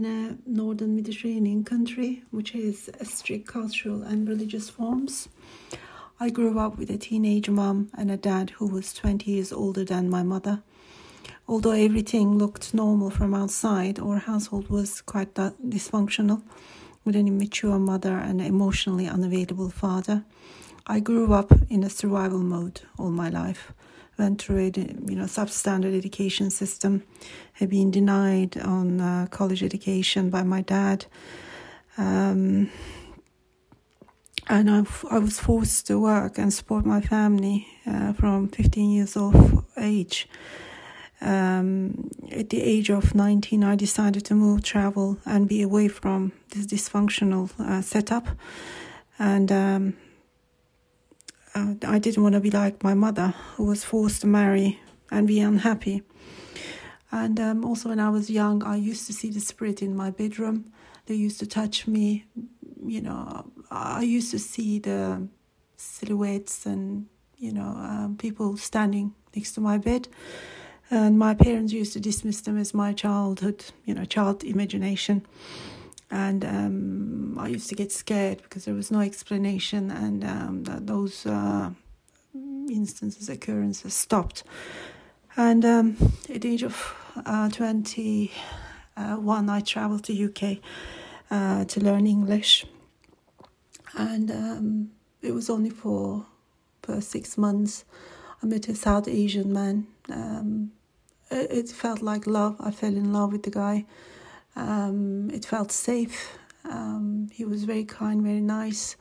Mediterranean 0.00 1.64
country, 1.64 2.22
which 2.30 2.52
has 2.52 2.88
strict 3.02 3.46
cultural 3.46 4.02
and 4.02 4.28
religious 4.28 4.70
forms. 4.70 5.28
I 6.18 6.30
grew 6.30 6.58
up 6.58 6.78
with 6.78 6.90
a 6.90 6.96
teenage 6.96 7.50
mom 7.50 7.90
and 7.94 8.10
a 8.10 8.16
dad 8.16 8.50
who 8.50 8.66
was 8.66 8.94
20 8.94 9.30
years 9.30 9.52
older 9.52 9.84
than 9.84 10.08
my 10.08 10.22
mother. 10.22 10.62
Although 11.46 11.72
everything 11.72 12.38
looked 12.38 12.72
normal 12.72 13.10
from 13.10 13.34
outside, 13.34 13.98
our 13.98 14.18
household 14.18 14.68
was 14.68 15.00
quite 15.00 15.34
dysfunctional, 15.34 16.42
with 17.04 17.16
an 17.16 17.28
immature 17.28 17.78
mother 17.78 18.16
and 18.16 18.40
an 18.40 18.46
emotionally 18.46 19.08
unavailable 19.08 19.70
father. 19.70 20.24
I 20.86 21.00
grew 21.00 21.32
up 21.32 21.52
in 21.70 21.84
a 21.84 21.90
survival 21.90 22.40
mode 22.40 22.82
all 22.98 23.10
my 23.10 23.28
life 23.28 23.72
went 24.18 24.40
through 24.40 24.58
a 24.58 24.70
you 25.10 25.16
know 25.16 25.24
substandard 25.24 25.96
education 25.96 26.50
system, 26.50 27.02
had 27.54 27.70
been 27.70 27.90
denied 27.90 28.56
on 28.58 29.00
uh, 29.00 29.26
college 29.30 29.62
education 29.62 30.30
by 30.30 30.42
my 30.42 30.62
dad, 30.62 31.06
um, 31.98 32.70
and 34.48 34.70
I, 34.70 34.84
I 35.10 35.18
was 35.18 35.38
forced 35.38 35.86
to 35.86 36.00
work 36.00 36.38
and 36.38 36.52
support 36.52 36.84
my 36.84 37.00
family 37.00 37.66
uh, 37.86 38.12
from 38.12 38.48
15 38.48 38.90
years 38.90 39.16
of 39.16 39.64
age. 39.76 40.28
Um, 41.20 42.10
at 42.32 42.50
the 42.50 42.60
age 42.60 42.90
of 42.90 43.14
19, 43.14 43.62
I 43.62 43.76
decided 43.76 44.24
to 44.24 44.34
move, 44.34 44.64
travel, 44.64 45.18
and 45.24 45.48
be 45.48 45.62
away 45.62 45.86
from 45.86 46.32
this 46.50 46.66
dysfunctional 46.66 47.48
uh, 47.60 47.80
setup. 47.80 48.26
And 49.20 49.52
um, 49.52 49.94
uh, 51.54 51.74
I 51.84 51.98
didn't 51.98 52.22
want 52.22 52.34
to 52.34 52.40
be 52.40 52.50
like 52.50 52.82
my 52.82 52.94
mother, 52.94 53.34
who 53.56 53.64
was 53.64 53.84
forced 53.84 54.22
to 54.22 54.26
marry 54.26 54.80
and 55.10 55.26
be 55.26 55.40
unhappy. 55.40 56.02
And 57.10 57.38
um, 57.38 57.64
also, 57.64 57.90
when 57.90 58.00
I 58.00 58.08
was 58.08 58.30
young, 58.30 58.62
I 58.62 58.76
used 58.76 59.06
to 59.06 59.12
see 59.12 59.30
the 59.30 59.40
spirit 59.40 59.82
in 59.82 59.94
my 59.94 60.10
bedroom. 60.10 60.72
They 61.06 61.14
used 61.14 61.38
to 61.40 61.46
touch 61.46 61.86
me. 61.86 62.24
You 62.84 63.02
know, 63.02 63.50
I 63.70 64.02
used 64.02 64.30
to 64.30 64.38
see 64.38 64.78
the 64.78 65.28
silhouettes 65.76 66.64
and, 66.64 67.06
you 67.36 67.52
know, 67.52 67.76
um, 67.76 68.16
people 68.18 68.56
standing 68.56 69.14
next 69.36 69.52
to 69.52 69.60
my 69.60 69.76
bed. 69.76 70.08
And 70.90 71.18
my 71.18 71.34
parents 71.34 71.72
used 71.72 71.92
to 71.94 72.00
dismiss 72.00 72.40
them 72.40 72.58
as 72.58 72.72
my 72.72 72.92
childhood, 72.92 73.64
you 73.84 73.94
know, 73.94 74.04
child 74.04 74.42
imagination 74.44 75.26
and 76.12 76.44
um, 76.44 77.38
I 77.38 77.48
used 77.48 77.70
to 77.70 77.74
get 77.74 77.90
scared 77.90 78.42
because 78.42 78.66
there 78.66 78.74
was 78.74 78.90
no 78.90 79.00
explanation, 79.00 79.90
and 79.90 80.22
um, 80.22 80.64
those 80.64 81.24
uh, 81.24 81.70
instances, 82.70 83.30
occurrences 83.30 83.94
stopped. 83.94 84.44
And 85.38 85.64
um, 85.64 85.96
at 86.28 86.42
the 86.42 86.52
age 86.52 86.62
of 86.62 86.94
uh, 87.24 87.48
21, 87.48 89.48
I 89.48 89.60
traveled 89.60 90.04
to 90.04 90.24
UK 90.24 90.58
uh, 91.30 91.64
to 91.64 91.80
learn 91.80 92.06
English, 92.06 92.66
and 93.96 94.30
um, 94.30 94.90
it 95.22 95.32
was 95.32 95.48
only 95.48 95.70
for 95.70 96.26
for 96.82 97.00
six 97.00 97.38
months. 97.38 97.86
I 98.42 98.46
met 98.46 98.68
a 98.68 98.74
South 98.74 99.08
Asian 99.08 99.50
man. 99.50 99.86
Um, 100.10 100.72
it, 101.30 101.50
it, 101.50 101.68
felt 101.70 102.02
like 102.02 102.26
love. 102.26 102.56
I 102.60 102.70
fell 102.70 102.94
in 102.94 103.14
love 103.14 103.32
with 103.32 103.44
the 103.44 103.50
guy. 103.50 103.86
Um, 104.56 105.30
it 105.30 105.44
felt 105.44 105.72
safe. 105.72 106.38
Um, 106.64 107.28
he 107.32 107.44
was 107.44 107.64
very 107.64 107.84
kind, 107.84 108.22
very 108.22 108.40
nice. 108.40 108.96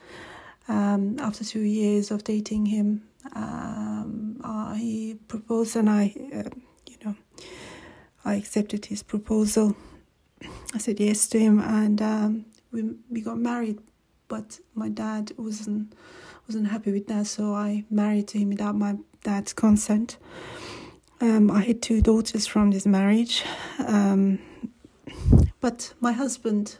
Um, 0.67 1.17
after 1.19 1.43
two 1.43 1.61
years 1.61 2.11
of 2.11 2.23
dating 2.23 2.67
him, 2.67 3.03
um, 3.35 4.39
uh, 4.43 4.73
he 4.73 5.15
proposed, 5.27 5.75
and 5.75 5.89
I, 5.89 6.13
uh, 6.33 6.49
you 6.87 6.97
know, 7.03 7.15
I 8.23 8.35
accepted 8.35 8.85
his 8.85 9.03
proposal. 9.03 9.75
I 10.73 10.77
said 10.77 10.99
yes 10.99 11.27
to 11.29 11.39
him, 11.39 11.59
and 11.59 12.01
um, 12.01 12.45
we 12.71 12.95
we 13.09 13.21
got 13.21 13.37
married. 13.37 13.79
But 14.27 14.59
my 14.73 14.89
dad 14.89 15.33
wasn't 15.37 15.93
wasn't 16.47 16.67
happy 16.67 16.91
with 16.91 17.07
that, 17.07 17.27
so 17.27 17.53
I 17.53 17.83
married 17.89 18.27
to 18.29 18.39
him 18.39 18.49
without 18.49 18.75
my 18.75 18.95
dad's 19.23 19.53
consent. 19.53 20.17
Um, 21.19 21.51
I 21.51 21.61
had 21.61 21.81
two 21.81 22.01
daughters 22.01 22.47
from 22.47 22.71
this 22.71 22.85
marriage, 22.87 23.43
um, 23.85 24.39
but 25.61 25.93
my 25.99 26.11
husband 26.11 26.77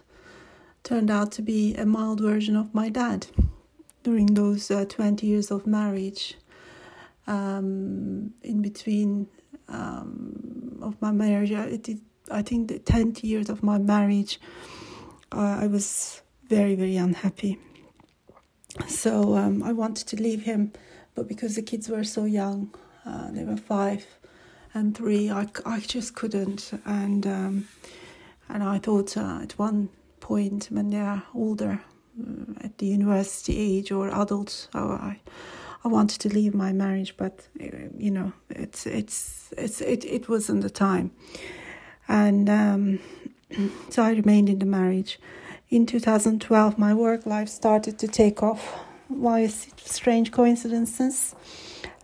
turned 0.84 1.10
out 1.10 1.32
to 1.34 1.42
be 1.42 1.76
a 1.76 1.86
mild 1.86 2.20
version 2.20 2.56
of 2.56 2.74
my 2.74 2.90
dad 2.90 3.28
during 4.04 4.26
those 4.34 4.72
uh, 4.72 4.84
20 4.86 5.26
years 5.26 5.52
of 5.52 5.68
marriage. 5.68 6.36
Um, 7.28 8.34
in 8.42 8.62
between 8.62 9.28
um, 9.70 10.80
of 10.82 11.00
my 11.02 11.12
marriage, 11.12 11.52
I, 11.52 11.78
did, 11.78 12.02
I 12.32 12.42
think 12.42 12.68
the 12.68 12.80
10 12.80 13.18
years 13.22 13.50
of 13.50 13.62
my 13.62 13.78
marriage, 13.78 14.40
uh, 15.32 15.60
I 15.62 15.68
was 15.68 16.24
very, 16.50 16.76
very 16.76 16.98
unhappy. 16.98 17.60
So 18.88 19.36
um, 19.38 19.62
I 19.62 19.72
wanted 19.72 20.08
to 20.08 20.16
leave 20.22 20.44
him, 20.44 20.74
but 21.14 21.28
because 21.28 21.56
the 21.56 21.62
kids 21.62 21.88
were 21.90 22.04
so 22.04 22.26
young, 22.26 22.74
uh, 23.06 23.32
they 23.32 23.44
were 23.44 23.58
five 23.58 24.06
and 24.74 24.96
three, 24.98 25.30
I, 25.30 25.48
I 25.66 25.80
just 25.82 26.16
couldn't. 26.16 26.72
And 26.86 27.28
um, 27.28 27.68
and 28.50 28.64
I 28.64 28.80
thought 28.80 29.18
uh, 29.18 29.40
at 29.42 29.54
one 29.58 29.90
point 30.20 30.68
when 30.72 30.90
they 30.90 31.00
are 31.00 31.24
older, 31.34 31.82
uh, 32.20 32.54
at 32.64 32.78
the 32.78 32.86
university 32.86 33.58
age 33.58 33.92
or 33.92 34.10
adults, 34.10 34.68
oh, 34.74 34.92
I 34.92 35.20
I 35.84 35.88
wanted 35.88 36.22
to 36.22 36.30
leave 36.30 36.54
my 36.54 36.72
marriage, 36.72 37.16
but 37.18 37.48
uh, 37.60 37.66
you 37.98 38.12
know 38.12 38.34
it's 38.50 38.86
it's 38.86 39.52
it's 39.58 39.82
it 39.82 40.06
it 40.06 40.30
wasn't 40.30 40.62
the 40.62 40.70
time, 40.70 41.12
and 42.08 42.50
um, 42.50 43.00
so 43.90 44.04
I 44.04 44.12
remained 44.12 44.50
in 44.50 44.60
the 44.60 44.66
marriage. 44.66 45.20
In 45.70 45.86
2012, 45.86 46.78
my 46.78 46.94
work 46.94 47.26
life 47.26 47.48
started 47.48 47.98
to 48.00 48.08
take 48.08 48.44
off. 48.44 48.78
Why 49.08 49.48
strange 49.48 50.32
coincidences? 50.32 51.34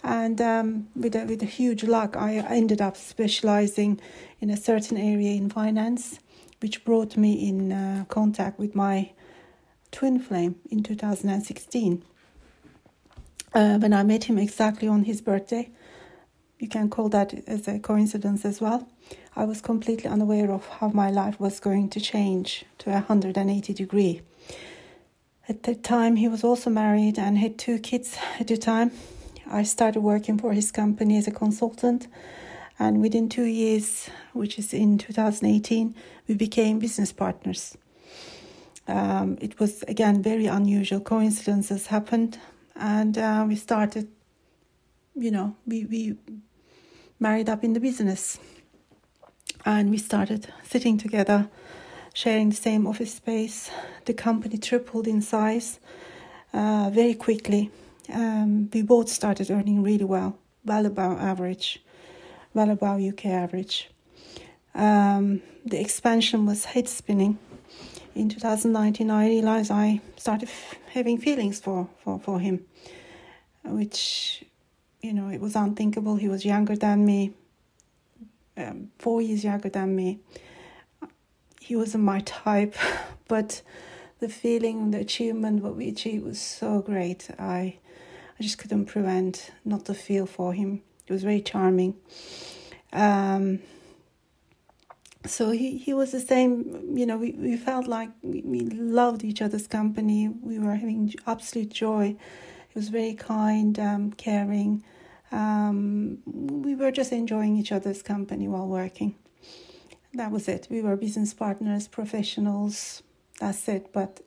And 0.04 0.40
um, 0.40 0.88
with 0.96 1.16
a, 1.16 1.26
with 1.26 1.44
a 1.44 1.46
huge 1.46 1.84
luck, 1.84 2.16
I 2.16 2.36
ended 2.36 2.82
up 2.82 2.96
specializing 2.96 4.00
in 4.40 4.50
a 4.50 4.56
certain 4.56 4.96
area 4.96 5.32
in 5.32 5.50
finance 5.50 6.20
which 6.60 6.84
brought 6.84 7.18
me 7.18 7.48
in 7.48 7.72
uh, 7.72 8.06
contact 8.08 8.60
with 8.60 8.76
my 8.76 9.12
twin 9.92 10.20
flame 10.20 10.56
in 10.70 10.84
2016. 10.84 12.04
Uh, 13.54 13.78
when 13.80 13.94
I 13.94 14.04
met 14.04 14.26
him 14.26 14.38
exactly 14.38 14.88
on 14.88 15.04
his 15.04 15.22
birthday, 15.22 15.70
you 16.60 16.68
can 16.68 16.90
call 16.90 17.10
that 17.10 17.34
as 17.48 17.68
a 17.68 17.80
coincidence 17.80 18.44
as 18.44 18.60
well. 18.60 18.88
I 19.36 19.46
was 19.46 19.62
completely 19.62 20.10
unaware 20.10 20.52
of 20.52 20.68
how 20.68 20.90
my 20.90 21.12
life 21.12 21.40
was 21.40 21.60
going 21.60 21.90
to 21.90 22.00
change 22.00 22.66
to 22.80 22.90
180 22.90 23.74
degree. 23.74 24.22
At 25.48 25.64
that 25.64 25.84
time, 25.84 26.18
he 26.18 26.28
was 26.28 26.44
also 26.44 26.70
married 26.70 27.18
and 27.18 27.38
had 27.38 27.58
two 27.58 27.80
kids 27.80 28.18
at 28.40 28.48
the 28.48 28.58
time. 28.58 28.92
I 29.50 29.64
started 29.64 30.02
working 30.02 30.38
for 30.38 30.52
his 30.52 30.72
company 30.72 31.18
as 31.18 31.28
a 31.28 31.32
consultant 31.32 32.08
and 32.80 33.02
within 33.02 33.28
two 33.28 33.46
years, 33.46 34.10
which 34.34 34.60
is 34.60 34.74
in 34.74 34.98
2018, 34.98 35.96
we 36.28 36.36
became 36.36 36.80
business 36.80 37.12
partners. 37.12 37.78
Um, 38.88 39.38
it 39.42 39.60
was 39.60 39.84
again 39.84 40.22
very 40.22 40.46
unusual 40.46 41.02
coincidences 41.02 41.88
happened, 41.88 42.40
and 42.76 43.18
uh, 43.18 43.46
we 43.48 43.56
started. 43.56 44.08
You 45.16 45.32
know, 45.32 45.56
we 45.66 45.86
we 45.86 46.16
married 47.20 47.50
up 47.50 47.64
in 47.64 47.74
the 47.74 47.80
business, 47.80 48.40
and 49.66 49.90
we 49.90 49.98
started 49.98 50.54
sitting 50.64 50.98
together, 50.98 51.50
sharing 52.14 52.50
the 52.50 52.56
same 52.56 52.88
office 52.88 53.16
space. 53.16 53.72
The 54.06 54.14
company 54.14 54.58
tripled 54.58 55.08
in 55.08 55.22
size 55.22 55.80
uh, 56.54 56.90
very 56.94 57.16
quickly. 57.16 57.72
Um, 58.14 58.70
we 58.72 58.84
both 58.84 59.10
started 59.10 59.52
earning 59.52 59.84
really 59.84 60.06
well, 60.06 60.38
well 60.64 60.86
above 60.86 61.20
average 61.20 61.84
well 62.58 62.72
above 62.72 63.00
UK 63.00 63.28
average. 63.28 63.88
Um, 64.74 65.44
the 65.64 65.80
expansion 65.80 66.48
was 66.48 66.66
head 66.66 66.90
spinning. 66.90 67.38
In 68.16 68.30
2019, 68.30 69.12
I 69.12 69.28
realized 69.28 69.70
I 69.70 70.02
started 70.16 70.50
having 70.92 71.20
feelings 71.20 71.60
for, 71.60 71.88
for, 72.04 72.20
for 72.20 72.40
him, 72.40 72.66
which, 73.64 74.44
you 75.04 75.14
know, 75.14 75.30
it 75.30 75.40
was 75.40 75.56
unthinkable. 75.56 76.16
He 76.16 76.28
was 76.28 76.46
younger 76.46 76.76
than 76.76 77.06
me, 77.06 77.34
um, 78.58 78.90
four 78.98 79.22
years 79.22 79.44
younger 79.44 79.70
than 79.70 79.96
me. 79.96 80.20
He 81.62 81.76
wasn't 81.76 82.06
my 82.06 82.22
type, 82.22 82.76
but 83.28 83.62
the 84.20 84.30
feeling, 84.30 84.90
the 84.90 85.00
achievement, 85.00 85.62
what 85.62 85.76
we 85.76 85.90
achieved 85.90 86.26
was 86.26 86.42
so 86.42 86.82
great. 86.82 87.30
I, 87.38 87.78
I 88.40 88.44
just 88.44 88.58
couldn't 88.58 88.86
prevent 88.86 89.52
not 89.64 89.86
to 89.86 89.94
feel 89.94 90.26
for 90.26 90.54
him. 90.54 90.82
It 91.08 91.14
was 91.14 91.24
very 91.24 91.42
charming. 91.42 91.96
Um, 92.92 93.60
so 95.26 95.52
he, 95.52 95.78
he 95.78 95.94
was 95.94 96.12
the 96.12 96.20
same, 96.20 96.98
you 96.98 97.06
know, 97.06 97.18
we, 97.18 97.32
we 97.32 97.58
felt 97.58 97.88
like 97.88 98.10
we, 98.22 98.42
we 98.42 98.62
loved 98.62 99.24
each 99.24 99.42
other's 99.42 99.68
company. 99.68 100.30
We 100.30 100.60
were 100.60 100.76
having 100.76 101.14
absolute 101.26 101.70
joy. 101.70 102.16
He 102.70 102.80
was 102.80 102.90
very 102.90 103.14
kind, 103.14 103.78
um, 103.80 104.12
caring. 104.14 104.84
Um, 105.32 106.20
we 106.26 106.76
were 106.76 106.92
just 106.92 107.12
enjoying 107.12 107.58
each 107.58 107.72
other's 107.72 108.02
company 108.02 108.48
while 108.48 108.68
working. 108.68 109.16
That 110.14 110.32
was 110.32 110.48
it. 110.48 110.68
We 110.70 110.82
were 110.82 110.96
business 110.96 111.34
partners, 111.34 111.88
professionals. 111.88 113.04
That's 113.40 113.68
it. 113.68 113.92
But 113.92 114.22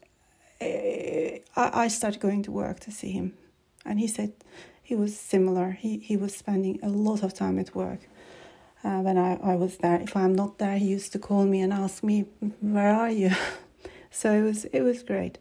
uh, 0.60 0.64
I, 1.56 1.84
I 1.84 1.88
started 1.88 2.20
going 2.20 2.42
to 2.44 2.52
work 2.52 2.80
to 2.80 2.90
see 2.90 3.12
him. 3.12 3.34
And 3.86 3.98
he 3.98 4.06
said, 4.06 4.32
he 4.90 4.96
was 4.96 5.16
similar. 5.16 5.70
He 5.70 5.98
he 5.98 6.16
was 6.16 6.34
spending 6.34 6.80
a 6.82 6.88
lot 6.88 7.22
of 7.22 7.32
time 7.32 7.60
at 7.60 7.76
work. 7.76 8.00
Uh, 8.82 8.98
when 9.06 9.16
I, 9.16 9.34
I 9.52 9.54
was 9.54 9.76
there, 9.76 10.00
if 10.00 10.16
I'm 10.16 10.34
not 10.34 10.58
there, 10.58 10.78
he 10.78 10.86
used 10.86 11.12
to 11.12 11.18
call 11.20 11.44
me 11.44 11.60
and 11.60 11.72
ask 11.72 12.02
me, 12.02 12.26
"Where 12.60 12.92
are 12.92 13.10
you?" 13.10 13.30
so 14.10 14.32
it 14.32 14.42
was 14.42 14.64
it 14.64 14.80
was 14.80 15.04
great. 15.04 15.38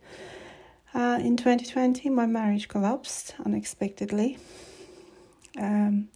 Uh, 0.93 1.17
in 1.19 1.35
2020, 1.35 2.11
my 2.11 2.27
marriage 2.27 2.67
collapsed 2.67 3.33
unexpectedly. 3.43 4.37
Um, 5.57 6.09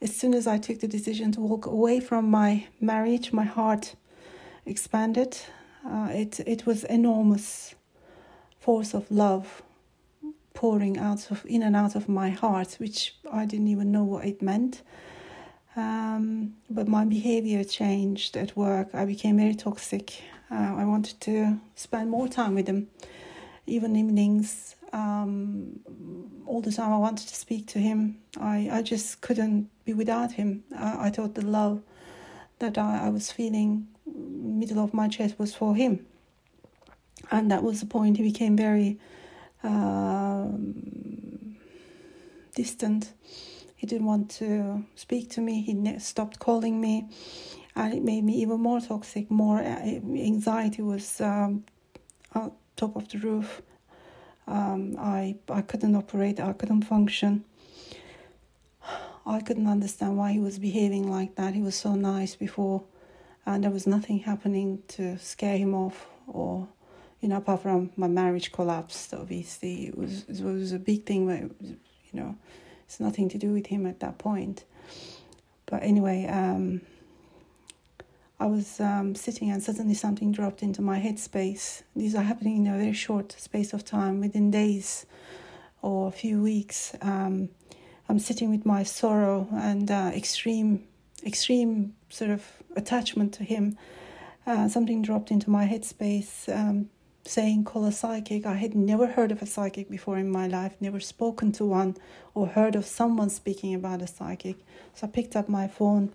as 0.00 0.16
soon 0.16 0.32
as 0.32 0.46
I 0.46 0.56
took 0.56 0.80
the 0.80 0.88
decision 0.88 1.32
to 1.32 1.40
walk 1.40 1.66
away 1.66 2.00
from 2.00 2.30
my 2.30 2.66
marriage, 2.80 3.30
my 3.30 3.44
heart 3.44 3.94
expanded. 4.64 5.36
Uh, 5.86 6.08
it 6.12 6.40
it 6.46 6.64
was 6.64 6.84
enormous 6.84 7.74
force 8.58 8.94
of 8.94 9.10
love 9.10 9.62
pouring 10.60 10.98
out 10.98 11.30
of 11.30 11.42
in 11.46 11.62
and 11.62 11.74
out 11.74 11.94
of 11.96 12.06
my 12.06 12.28
heart, 12.28 12.76
which 12.78 13.14
I 13.32 13.46
didn't 13.46 13.68
even 13.68 13.90
know 13.90 14.04
what 14.04 14.26
it 14.26 14.42
meant. 14.42 14.82
Um, 15.74 16.52
but 16.68 16.86
my 16.86 17.06
behavior 17.06 17.64
changed 17.64 18.36
at 18.36 18.54
work. 18.58 18.88
I 18.92 19.06
became 19.06 19.38
very 19.38 19.54
toxic. 19.54 20.22
Uh, 20.50 20.74
I 20.82 20.84
wanted 20.84 21.18
to 21.22 21.58
spend 21.76 22.10
more 22.10 22.28
time 22.28 22.54
with 22.54 22.66
him, 22.66 22.88
even 23.66 23.96
evenings. 23.96 24.76
Um, 24.92 25.80
all 26.44 26.60
the 26.60 26.72
time 26.72 26.92
I 26.92 26.98
wanted 26.98 27.28
to 27.28 27.36
speak 27.36 27.66
to 27.68 27.78
him. 27.78 28.18
I, 28.38 28.68
I 28.70 28.82
just 28.82 29.22
couldn't 29.22 29.70
be 29.86 29.94
without 29.94 30.32
him. 30.32 30.64
I, 30.76 31.06
I 31.06 31.10
thought 31.10 31.36
the 31.36 31.46
love 31.46 31.80
that 32.58 32.76
I, 32.76 33.06
I 33.06 33.08
was 33.08 33.32
feeling 33.32 33.88
middle 34.04 34.84
of 34.84 34.92
my 34.92 35.08
chest 35.08 35.38
was 35.38 35.54
for 35.54 35.74
him. 35.74 36.04
And 37.30 37.50
that 37.50 37.62
was 37.62 37.80
the 37.80 37.86
point. 37.86 38.18
He 38.18 38.22
became 38.22 38.56
very 38.58 38.98
um, 39.62 41.56
distant. 42.54 43.12
He 43.76 43.86
didn't 43.86 44.06
want 44.06 44.30
to 44.32 44.84
speak 44.94 45.30
to 45.30 45.40
me. 45.40 45.62
He 45.62 45.98
stopped 45.98 46.38
calling 46.38 46.80
me, 46.80 47.08
and 47.74 47.94
it 47.94 48.02
made 48.02 48.24
me 48.24 48.34
even 48.34 48.60
more 48.60 48.80
toxic. 48.80 49.30
More 49.30 49.58
uh, 49.58 49.80
anxiety 50.32 50.82
was 50.82 51.20
um, 51.20 51.64
on 52.34 52.52
top 52.76 52.96
of 52.96 53.08
the 53.08 53.18
roof. 53.18 53.62
Um, 54.46 54.96
I 54.98 55.36
I 55.48 55.62
couldn't 55.62 55.94
operate. 55.94 56.40
I 56.40 56.52
couldn't 56.52 56.82
function. 56.82 57.44
I 59.26 59.40
couldn't 59.40 59.68
understand 59.68 60.16
why 60.16 60.32
he 60.32 60.40
was 60.40 60.58
behaving 60.58 61.10
like 61.10 61.36
that. 61.36 61.54
He 61.54 61.62
was 61.62 61.74
so 61.74 61.94
nice 61.94 62.34
before, 62.34 62.82
and 63.46 63.64
there 63.64 63.70
was 63.70 63.86
nothing 63.86 64.20
happening 64.20 64.82
to 64.88 65.18
scare 65.18 65.56
him 65.56 65.74
off 65.74 66.08
or 66.26 66.68
you 67.20 67.28
know, 67.28 67.36
apart 67.36 67.62
from 67.62 67.90
my 67.96 68.08
marriage 68.08 68.50
collapsed, 68.52 69.12
obviously, 69.14 69.86
it 69.88 69.96
was 69.96 70.24
it 70.28 70.40
was 70.40 70.72
a 70.72 70.78
big 70.78 71.04
thing. 71.04 71.26
Where, 71.26 71.50
you 71.60 72.14
know, 72.14 72.36
It's 72.90 72.98
nothing 72.98 73.28
to 73.28 73.38
do 73.38 73.52
with 73.52 73.66
him 73.66 73.86
at 73.86 74.00
that 74.00 74.18
point. 74.18 74.64
But 75.66 75.84
anyway, 75.84 76.26
um, 76.26 76.80
I 78.40 78.46
was 78.46 78.80
um, 78.80 79.14
sitting 79.14 79.48
and 79.50 79.62
suddenly 79.62 79.94
something 79.94 80.32
dropped 80.32 80.60
into 80.60 80.82
my 80.82 80.98
headspace. 80.98 81.82
These 81.94 82.16
are 82.16 82.22
happening 82.24 82.56
in 82.56 82.66
a 82.66 82.76
very 82.76 82.92
short 82.92 83.30
space 83.38 83.72
of 83.72 83.84
time, 83.84 84.18
within 84.18 84.50
days 84.50 85.06
or 85.82 86.08
a 86.08 86.10
few 86.10 86.42
weeks. 86.42 86.96
Um, 87.00 87.50
I'm 88.08 88.18
sitting 88.18 88.50
with 88.50 88.66
my 88.66 88.82
sorrow 88.82 89.46
and 89.52 89.88
uh, 89.88 90.10
extreme, 90.12 90.88
extreme 91.24 91.94
sort 92.08 92.32
of 92.32 92.44
attachment 92.74 93.34
to 93.34 93.44
him. 93.44 93.78
Uh, 94.46 94.68
something 94.68 95.00
dropped 95.00 95.30
into 95.30 95.48
my 95.48 95.66
headspace 95.68 96.48
um, 96.52 96.88
saying 97.24 97.64
call 97.64 97.84
a 97.84 97.92
psychic. 97.92 98.46
I 98.46 98.54
had 98.54 98.74
never 98.74 99.06
heard 99.06 99.32
of 99.32 99.42
a 99.42 99.46
psychic 99.46 99.90
before 99.90 100.18
in 100.18 100.30
my 100.30 100.46
life, 100.46 100.74
never 100.80 101.00
spoken 101.00 101.52
to 101.52 101.64
one 101.64 101.96
or 102.34 102.48
heard 102.48 102.74
of 102.76 102.86
someone 102.86 103.30
speaking 103.30 103.74
about 103.74 104.02
a 104.02 104.06
psychic. 104.06 104.56
So 104.94 105.06
I 105.06 105.10
picked 105.10 105.36
up 105.36 105.48
my 105.48 105.68
phone 105.68 106.12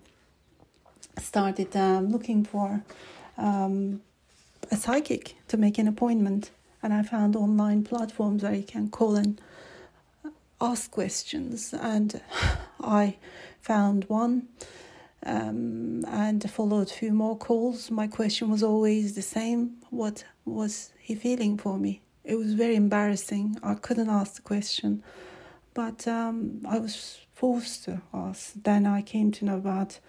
started 1.19 1.75
um, 1.75 2.11
looking 2.11 2.43
for 2.43 2.83
um, 3.37 4.01
a 4.71 4.75
psychic 4.75 5.35
to 5.47 5.57
make 5.57 5.77
an 5.77 5.87
appointment, 5.87 6.51
and 6.81 6.93
I 6.93 7.03
found 7.03 7.35
online 7.35 7.83
platforms 7.83 8.43
where 8.43 8.53
you 8.53 8.63
can 8.63 8.89
call 8.89 9.15
and 9.15 9.39
ask 10.59 10.91
questions, 10.91 11.73
and 11.73 12.21
I 12.79 13.17
found 13.61 14.05
one. 14.05 14.47
Um, 15.27 16.05
and 16.05 16.47
followed 16.51 16.91
a 16.91 16.93
few 16.93 17.11
more 17.11 17.35
calls. 17.35 17.89
My 17.89 18.05
question 18.05 18.51
was 18.51 18.61
always 18.61 19.15
the 19.15 19.23
same: 19.23 19.77
What 19.89 20.23
was 20.45 20.91
he 21.05 21.13
feeling 21.13 21.55
for 21.55 21.77
me? 21.77 22.01
It 22.23 22.35
was 22.35 22.55
very 22.55 22.75
embarrassing. 22.75 23.59
I 23.61 23.75
couldn't 23.75 24.09
ask 24.09 24.37
the 24.37 24.41
question, 24.41 25.03
but 25.75 26.07
um, 26.07 26.61
I 26.67 26.79
was 26.79 27.19
forced 27.31 27.83
to 27.83 28.01
ask. 28.11 28.53
Then 28.55 28.87
I 28.87 29.03
came 29.03 29.31
to 29.33 29.45
know 29.45 29.57
about 29.57 29.99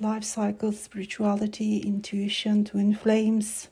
life 0.00 0.24
cycle, 0.24 0.72
spirituality, 0.72 1.78
intuition, 1.78 2.64
twin 2.64 2.92
flames. 2.92 3.68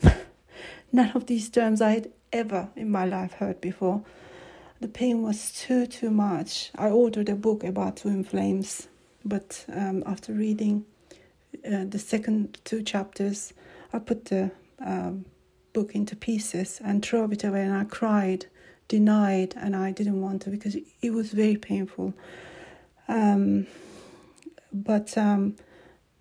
None 0.92 1.10
of 1.16 1.26
these 1.26 1.50
terms 1.50 1.80
I 1.80 1.90
had 1.90 2.12
ever 2.32 2.68
in 2.76 2.88
my 2.88 3.04
life 3.04 3.32
heard 3.32 3.60
before. 3.60 4.04
The 4.80 4.86
pain 4.86 5.22
was 5.22 5.50
too, 5.50 5.86
too 5.86 6.10
much. 6.10 6.70
I 6.76 6.88
ordered 6.90 7.28
a 7.28 7.34
book 7.34 7.64
about 7.64 7.96
twin 7.96 8.22
flames, 8.22 8.86
but 9.24 9.64
um, 9.72 10.04
after 10.06 10.32
reading 10.32 10.84
uh, 11.66 11.84
the 11.88 11.98
second 11.98 12.60
two 12.62 12.84
chapters, 12.84 13.52
I 13.92 13.98
put 13.98 14.26
the 14.26 14.52
um, 14.78 15.24
book 15.72 15.94
into 15.94 16.16
pieces 16.16 16.80
and 16.84 17.04
threw 17.04 17.30
it 17.30 17.44
away, 17.44 17.62
and 17.62 17.74
I 17.74 17.84
cried, 17.84 18.46
denied, 18.88 19.54
and 19.56 19.74
I 19.74 19.92
didn't 19.92 20.20
want 20.20 20.42
to 20.42 20.50
because 20.50 20.76
it 20.76 21.10
was 21.10 21.32
very 21.32 21.56
painful. 21.56 22.14
Um, 23.08 23.66
but 24.72 25.16
um, 25.18 25.56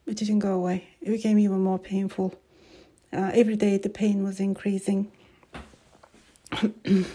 it 0.05 0.17
didn't 0.17 0.39
go 0.39 0.53
away. 0.53 0.87
It 1.01 1.11
became 1.11 1.39
even 1.39 1.59
more 1.59 1.79
painful. 1.79 2.33
Uh, 3.13 3.31
every 3.33 3.55
day 3.55 3.77
the 3.77 3.89
pain 3.89 4.23
was 4.23 4.39
increasing. 4.39 5.11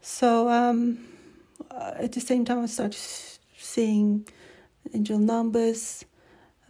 so 0.00 0.48
um, 0.48 1.06
at 1.70 2.12
the 2.12 2.20
same 2.20 2.44
time, 2.44 2.62
I 2.62 2.66
started 2.66 2.98
seeing 3.56 4.26
angel 4.92 5.18
numbers, 5.18 6.04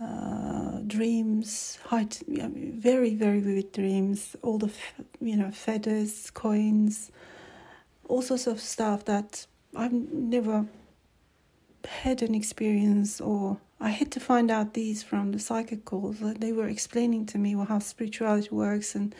uh, 0.00 0.78
dreams, 0.87 1.78
height, 1.87 2.22
very 2.26 3.14
very 3.14 3.40
vivid 3.40 3.72
dreams. 3.72 4.37
All 4.42 4.59
the 4.59 4.70
you 5.20 5.37
know 5.37 5.50
feathers, 5.50 6.30
coins, 6.30 7.11
all 8.09 8.22
sorts 8.22 8.46
of 8.46 8.61
stuff 8.61 9.04
that 9.07 9.46
I've 9.76 9.92
never 9.92 10.66
had 11.87 12.22
an 12.22 12.35
experience 12.35 13.20
or 13.20 13.59
I 13.80 13.90
had 13.90 14.11
to 14.12 14.20
find 14.20 14.50
out 14.50 14.74
these 14.74 15.02
from 15.02 15.33
the 15.33 15.38
psychic 15.38 15.85
calls. 15.85 16.20
They 16.20 16.52
were 16.52 16.68
explaining 16.68 17.26
to 17.26 17.38
me 17.38 17.52
how 17.52 17.78
spirituality 17.80 18.48
works 18.50 18.94
and 18.94 19.14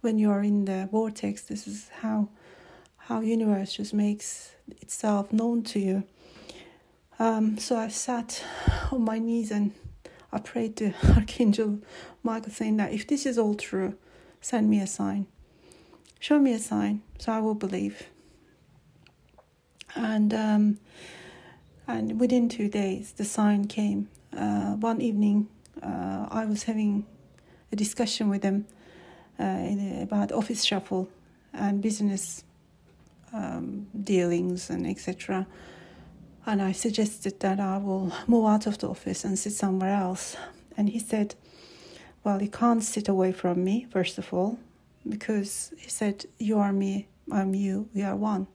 when 0.00 0.18
you 0.18 0.30
are 0.30 0.42
in 0.42 0.64
the 0.64 0.88
vortex 0.90 1.42
this 1.42 1.66
is 1.66 1.90
how 2.00 2.28
how 2.96 3.20
universe 3.20 3.74
just 3.74 3.94
makes 3.94 4.54
itself 4.80 5.32
known 5.32 5.62
to 5.62 5.78
you. 5.78 6.04
Um, 7.18 7.56
so 7.58 7.76
I 7.76 7.88
sat 7.88 8.44
on 8.92 9.02
my 9.02 9.18
knees 9.18 9.50
and 9.50 9.72
I 10.36 10.38
prayed 10.38 10.76
to 10.76 10.92
Archangel 11.16 11.78
Michael 12.22 12.52
saying 12.52 12.76
that 12.76 12.92
if 12.92 13.06
this 13.06 13.24
is 13.24 13.38
all 13.38 13.54
true, 13.54 13.96
send 14.42 14.68
me 14.68 14.80
a 14.80 14.86
sign. 14.86 15.26
Show 16.20 16.38
me 16.38 16.52
a 16.52 16.58
sign 16.58 17.00
so 17.18 17.32
I 17.32 17.40
will 17.40 17.54
believe. 17.54 18.10
And 19.94 20.34
um, 20.34 20.78
and 21.88 22.20
within 22.20 22.50
two 22.50 22.68
days, 22.68 23.12
the 23.12 23.24
sign 23.24 23.66
came. 23.66 24.10
Uh, 24.36 24.72
one 24.74 25.00
evening, 25.00 25.48
uh, 25.82 26.26
I 26.30 26.44
was 26.44 26.64
having 26.64 27.06
a 27.72 27.76
discussion 27.76 28.28
with 28.28 28.42
them 28.42 28.66
uh, 29.38 30.02
about 30.02 30.32
office 30.32 30.64
shuffle 30.64 31.08
and 31.54 31.80
business 31.80 32.44
um, 33.32 33.86
dealings 34.04 34.68
and 34.68 34.86
etc. 34.86 35.46
And 36.46 36.62
I 36.62 36.72
suggested 36.72 37.40
that 37.40 37.58
I 37.58 37.76
will 37.78 38.12
move 38.26 38.46
out 38.46 38.66
of 38.66 38.78
the 38.78 38.88
office 38.88 39.24
and 39.24 39.38
sit 39.38 39.52
somewhere 39.52 39.94
else. 39.94 40.36
And 40.76 40.88
he 40.88 40.98
said, 40.98 41.34
Well, 42.22 42.40
you 42.40 42.48
can't 42.48 42.84
sit 42.84 43.08
away 43.08 43.32
from 43.32 43.64
me, 43.64 43.86
first 43.90 44.16
of 44.16 44.32
all, 44.32 44.58
because 45.08 45.72
he 45.76 45.90
said, 45.90 46.26
You 46.38 46.58
are 46.58 46.72
me, 46.72 47.08
I'm 47.32 47.54
you, 47.54 47.88
we 47.94 48.02
are 48.02 48.16
one. 48.16 48.46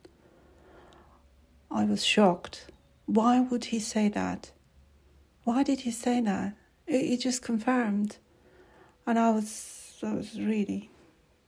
I 1.69 1.84
was 1.86 2.06
shocked 2.06 2.65
why 3.13 3.41
would 3.41 3.65
he 3.65 3.80
say 3.80 4.08
that? 4.10 4.51
Why 5.43 5.63
did 5.63 5.82
he 5.82 5.91
say 5.91 6.21
that? 6.21 6.54
It, 6.88 7.13
it 7.13 7.17
just 7.17 7.41
confirmed. 7.41 8.17
And 9.06 9.19
I 9.19 9.32
was, 9.32 9.99
I 10.01 10.13
was 10.13 10.39
really, 10.39 10.89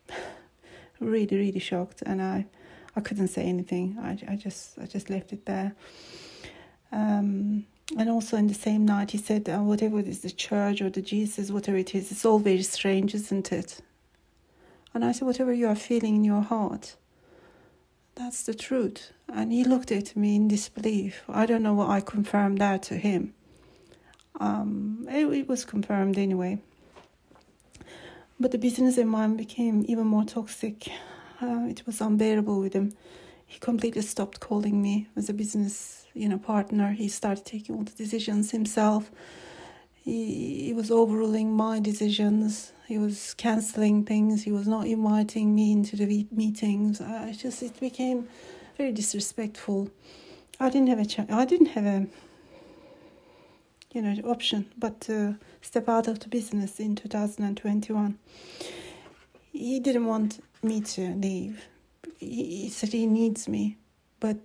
really, 1.00 1.38
really 1.38 1.60
shocked. 1.60 2.04
And 2.06 2.22
I, 2.22 2.48
I 2.96 3.02
couldn't 3.02 3.30
say 3.30 3.44
anything. 3.44 3.98
I, 4.02 4.34
I 4.34 4.36
just, 4.36 4.78
I 4.78 4.86
just 4.86 5.10
left 5.10 5.32
it 5.32 5.46
there. 5.46 5.74
Um, 6.94 7.66
and 7.98 8.10
also 8.10 8.38
in 8.38 8.48
the 8.48 8.54
same 8.54 8.86
night, 8.86 9.12
he 9.12 9.18
said, 9.18 9.50
oh, 9.50 9.64
whatever 9.64 10.00
it 10.00 10.08
is, 10.08 10.22
the 10.22 10.32
church 10.32 10.80
or 10.82 10.90
the 10.90 11.02
Jesus, 11.02 11.52
whatever 11.52 11.78
it 11.78 11.94
is, 11.94 12.12
it's 12.12 12.24
all 12.24 12.40
very 12.40 12.62
strange, 12.62 13.14
isn't 13.16 13.52
it? 13.52 13.82
And 14.94 15.04
I 15.04 15.12
said, 15.12 15.26
whatever 15.26 15.52
you 15.52 15.68
are 15.68 15.76
feeling 15.76 16.16
in 16.16 16.24
your 16.24 16.42
heart, 16.42 16.96
that's 18.16 18.44
the 18.44 18.54
truth. 18.54 19.12
And 19.28 19.52
he 19.52 19.64
looked 19.64 19.92
at 19.92 20.16
me 20.16 20.36
in 20.36 20.48
disbelief. 20.48 21.24
I 21.28 21.48
don't 21.48 21.64
know 21.64 21.74
why 21.74 21.98
I 21.98 22.02
confirmed 22.02 22.60
that 22.60 22.84
to 22.84 22.96
him. 22.96 23.34
Um, 24.40 25.08
it, 25.10 25.26
it 25.26 25.48
was 25.48 25.66
confirmed 25.66 26.18
anyway. 26.18 26.60
But 28.40 28.52
the 28.52 28.58
business 28.58 28.98
environment 28.98 29.38
became 29.38 29.84
even 29.88 30.06
more 30.06 30.26
toxic. 30.26 30.90
Uh, 31.42 31.66
it 31.68 31.86
was 31.88 32.02
unbearable 32.02 32.60
with 32.60 32.74
him. 32.74 32.94
He 33.46 33.60
completely 33.60 34.02
stopped 34.04 34.40
calling 34.40 34.82
me 34.82 35.08
as 35.16 35.30
a 35.30 35.34
business, 35.34 36.03
you 36.14 36.30
know, 36.30 36.38
partner. 36.38 36.92
He 36.92 37.08
started 37.08 37.46
taking 37.46 37.76
all 37.76 37.84
the 37.84 37.92
decisions 37.92 38.52
himself. 38.52 39.12
He, 39.94 40.66
he 40.66 40.74
was 40.74 40.92
overruling 40.92 41.54
my 41.54 41.80
decisions. 41.80 42.74
He 42.88 42.98
was 42.98 43.34
canceling 43.36 44.04
things. 44.04 44.44
He 44.44 44.52
was 44.52 44.68
not 44.68 44.86
inviting 44.86 45.56
me 45.56 45.72
into 45.72 45.96
the 45.96 46.28
meetings. 46.32 47.00
I 47.00 47.32
just 47.32 47.64
it 47.64 47.80
became 47.80 48.28
very 48.78 48.92
disrespectful. 48.92 49.90
I 50.60 50.70
didn't 50.70 50.88
have 50.88 51.00
a 51.00 51.06
ch- 51.06 51.30
I 51.30 51.46
didn't 51.46 51.68
have 51.68 51.86
a 51.86 52.08
you 53.94 54.02
know 54.02 54.16
option 54.30 54.66
but 54.78 55.00
to 55.02 55.38
step 55.62 55.88
out 55.88 56.08
of 56.08 56.20
the 56.20 56.28
business 56.28 56.80
in 56.80 56.96
2021. 56.96 58.18
He 59.52 59.80
didn't 59.80 60.06
want 60.06 60.44
me 60.62 60.82
to 60.82 61.14
leave. 61.16 61.66
He 62.18 62.70
said 62.70 62.90
he 62.90 63.06
needs 63.06 63.48
me, 63.48 63.78
but 64.20 64.38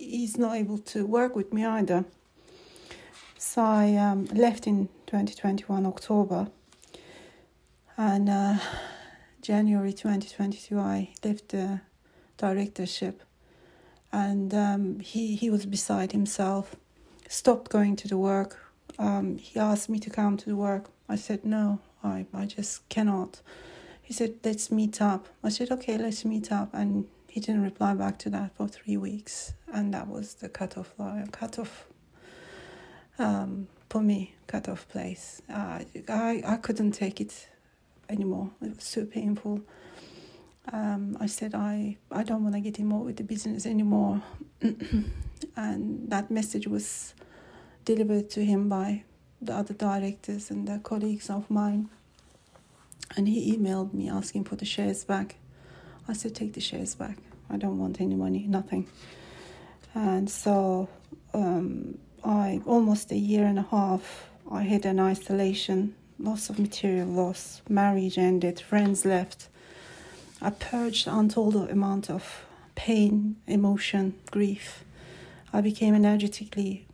he's 0.00 0.38
not 0.38 0.56
able 0.56 0.78
to 0.78 1.04
work 1.04 1.36
with 1.36 1.52
me 1.52 1.64
either. 1.64 2.04
So 3.38 3.62
I 3.62 3.96
um, 3.96 4.24
left 4.26 4.66
in 4.66 4.88
2021 5.06 5.86
October, 5.86 6.48
and 7.96 8.28
uh, 8.28 8.56
January 9.42 9.92
2022 9.92 10.78
I 10.78 11.10
left 11.24 11.48
the 11.50 11.80
directorship, 12.36 13.22
and 14.12 14.52
um, 14.54 15.00
he 15.00 15.36
he 15.36 15.50
was 15.50 15.66
beside 15.66 16.12
himself, 16.12 16.76
stopped 17.28 17.70
going 17.70 17.96
to 17.96 18.08
the 18.08 18.18
work. 18.18 18.58
Um, 18.98 19.38
he 19.38 19.58
asked 19.58 19.88
me 19.88 19.98
to 20.00 20.10
come 20.10 20.36
to 20.36 20.46
the 20.46 20.56
work. 20.56 20.90
I 21.08 21.16
said 21.16 21.44
no, 21.44 21.80
I 22.04 22.26
I 22.34 22.46
just 22.46 22.88
cannot. 22.88 23.40
He 24.02 24.12
said 24.12 24.34
let's 24.44 24.70
meet 24.70 25.00
up. 25.00 25.28
I 25.42 25.48
said 25.48 25.70
okay, 25.70 25.96
let's 25.96 26.24
meet 26.24 26.52
up, 26.52 26.74
and 26.74 27.06
he 27.30 27.40
didn't 27.40 27.62
reply 27.62 27.94
back 27.94 28.18
to 28.20 28.30
that 28.30 28.56
for 28.56 28.66
three 28.68 28.96
weeks, 28.96 29.54
and 29.72 29.94
that 29.94 30.08
was 30.08 30.34
the 30.34 30.48
cutoff 30.48 30.92
line, 30.98 31.28
cutoff 31.28 31.86
um, 33.18 33.68
for 33.88 34.00
me, 34.02 34.34
cut 34.46 34.68
off 34.68 34.88
place. 34.88 35.40
Uh, 35.48 35.80
I, 36.08 36.42
I 36.46 36.56
couldn't 36.56 36.92
take 36.92 37.20
it 37.20 37.48
anymore. 38.08 38.50
It 38.62 38.76
was 38.76 38.84
so 38.84 39.04
painful. 39.04 39.60
um, 40.72 41.16
I 41.20 41.26
said 41.26 41.54
I 41.54 41.96
I 42.10 42.22
don't 42.22 42.42
want 42.42 42.54
to 42.54 42.60
get 42.60 42.78
involved 42.78 43.06
with 43.06 43.16
the 43.16 43.24
business 43.24 43.64
anymore, 43.66 44.22
and 45.56 46.10
that 46.10 46.30
message 46.30 46.66
was 46.66 47.14
delivered 47.84 48.28
to 48.30 48.44
him 48.44 48.68
by 48.68 49.04
the 49.40 49.54
other 49.54 49.74
directors 49.74 50.50
and 50.50 50.68
the 50.68 50.78
colleagues 50.80 51.30
of 51.30 51.50
mine. 51.50 51.88
And 53.16 53.26
he 53.26 53.56
emailed 53.56 53.92
me 53.92 54.08
asking 54.08 54.44
for 54.44 54.56
the 54.56 54.64
shares 54.64 55.04
back. 55.04 55.36
I 56.10 56.12
said, 56.12 56.34
take 56.34 56.54
the 56.54 56.60
shares 56.60 56.94
back. 56.94 57.16
I 57.48 57.56
don't 57.56 57.78
want 57.78 58.00
any 58.00 58.16
money, 58.16 58.44
nothing. 58.48 58.88
And 59.94 60.28
so 60.28 60.88
um, 61.32 61.98
I 62.24 62.60
almost 62.66 63.12
a 63.12 63.16
year 63.16 63.44
and 63.46 63.58
a 63.58 63.62
half 63.62 64.30
I 64.50 64.62
had 64.62 64.84
an 64.84 64.98
isolation, 64.98 65.94
loss 66.18 66.50
of 66.50 66.58
material 66.58 67.06
loss, 67.06 67.62
marriage 67.68 68.18
ended, 68.18 68.58
friends 68.60 69.04
left. 69.04 69.48
I 70.42 70.50
purged 70.50 71.06
untold 71.06 71.54
amount 71.70 72.10
of 72.10 72.44
pain, 72.74 73.36
emotion, 73.46 74.14
grief. 74.32 74.82
I 75.52 75.60
became 75.60 75.94
energetically 75.94 76.86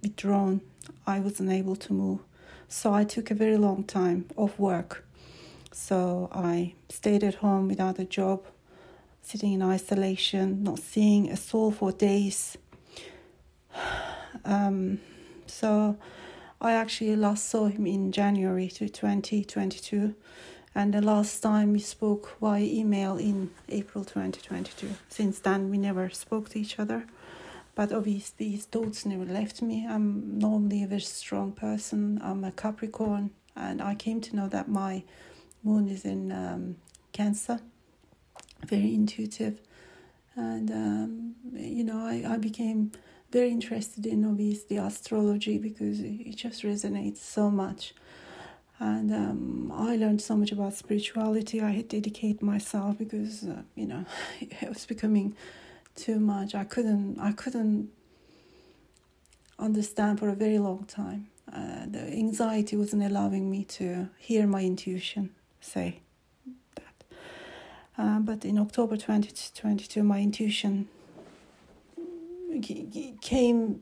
withdrawn. 0.00 0.60
I 1.06 1.18
wasn't 1.18 1.50
able 1.50 1.74
to 1.76 1.92
move. 1.92 2.20
So 2.68 2.94
I 2.94 3.02
took 3.02 3.32
a 3.32 3.34
very 3.34 3.56
long 3.56 3.82
time 3.82 4.26
off 4.36 4.56
work. 4.56 5.03
So 5.74 6.28
I 6.30 6.74
stayed 6.88 7.24
at 7.24 7.34
home 7.34 7.66
without 7.66 7.98
a 7.98 8.04
job, 8.04 8.44
sitting 9.22 9.54
in 9.54 9.62
isolation, 9.62 10.62
not 10.62 10.78
seeing 10.78 11.28
a 11.28 11.36
soul 11.36 11.70
for 11.72 11.92
days. 11.92 12.56
Um, 14.46 15.00
so 15.46 15.96
I 16.60 16.72
actually 16.72 17.16
last 17.16 17.48
saw 17.48 17.68
him 17.68 17.86
in 17.86 18.12
January 18.12 18.68
to 18.68 18.90
2022, 18.90 20.14
and 20.74 20.92
the 20.92 21.00
last 21.00 21.40
time 21.40 21.72
we 21.72 21.78
spoke 21.78 22.36
via 22.42 22.62
email 22.62 23.16
in 23.16 23.50
April 23.70 24.04
2022. 24.04 24.90
Since 25.08 25.38
then, 25.38 25.70
we 25.70 25.78
never 25.78 26.10
spoke 26.10 26.50
to 26.50 26.58
each 26.58 26.78
other 26.78 27.06
but 27.74 27.92
obviously 27.92 28.50
his 28.50 28.66
thoughts 28.66 29.04
never 29.04 29.24
left 29.24 29.62
me. 29.62 29.86
I'm 29.88 30.38
normally 30.38 30.82
a 30.82 30.86
very 30.86 31.00
strong 31.00 31.52
person. 31.52 32.20
I'm 32.22 32.44
a 32.44 32.52
Capricorn, 32.52 33.30
and 33.56 33.82
I 33.82 33.94
came 33.94 34.20
to 34.20 34.36
know 34.36 34.48
that 34.48 34.68
my 34.68 35.02
moon 35.64 35.88
is 35.88 36.04
in 36.04 36.30
um, 36.30 36.76
Cancer. 37.12 37.60
Very 38.66 38.94
intuitive, 38.94 39.60
and 40.36 40.70
um, 40.70 41.34
you 41.52 41.84
know, 41.84 41.98
I, 41.98 42.24
I 42.26 42.36
became 42.38 42.92
very 43.30 43.50
interested 43.50 44.06
in 44.06 44.24
obviously 44.24 44.76
astrology 44.76 45.58
because 45.58 46.00
it 46.00 46.36
just 46.36 46.62
resonates 46.62 47.18
so 47.18 47.50
much. 47.50 47.94
And 48.78 49.12
um, 49.12 49.72
I 49.74 49.96
learned 49.96 50.22
so 50.22 50.36
much 50.36 50.50
about 50.50 50.74
spirituality. 50.74 51.60
I 51.60 51.70
had 51.70 51.90
to 51.90 52.00
dedicate 52.00 52.42
myself 52.42 52.96
because 52.98 53.44
uh, 53.44 53.62
you 53.74 53.86
know 53.86 54.04
it 54.40 54.68
was 54.68 54.86
becoming 54.86 55.36
too 55.94 56.18
much. 56.18 56.54
I 56.54 56.64
couldn't 56.64 57.18
I 57.20 57.32
couldn't 57.32 57.90
understand 59.58 60.20
for 60.20 60.28
a 60.28 60.34
very 60.34 60.58
long 60.58 60.84
time. 60.84 61.28
Uh, 61.52 61.86
the 61.86 62.00
anxiety 62.00 62.76
wasn't 62.76 63.02
allowing 63.02 63.50
me 63.50 63.64
to 63.64 64.08
hear 64.18 64.46
my 64.46 64.62
intuition 64.62 65.30
say 65.64 66.00
that. 66.76 67.04
Uh, 67.96 68.18
but 68.20 68.44
in 68.44 68.58
October 68.58 68.96
2022, 68.96 70.02
my 70.02 70.20
intuition 70.20 70.88
came 73.20 73.80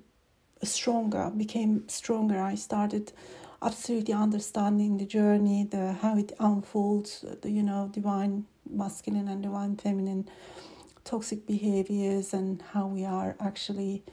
stronger, 0.62 1.30
became 1.36 1.88
stronger. 1.88 2.40
I 2.40 2.54
started 2.54 3.12
absolutely 3.60 4.14
understanding 4.14 4.98
the 4.98 5.06
journey, 5.06 5.64
the 5.64 5.92
how 5.92 6.16
it 6.16 6.32
unfolds, 6.40 7.24
the 7.42 7.50
you 7.50 7.62
know 7.62 7.90
divine 7.92 8.46
masculine 8.68 9.28
and 9.28 9.42
divine 9.42 9.76
feminine 9.76 10.28
toxic 11.04 11.46
behaviors 11.46 12.32
and 12.32 12.62
how 12.72 12.86
we 12.86 13.04
are 13.04 13.34
actually 13.40 14.04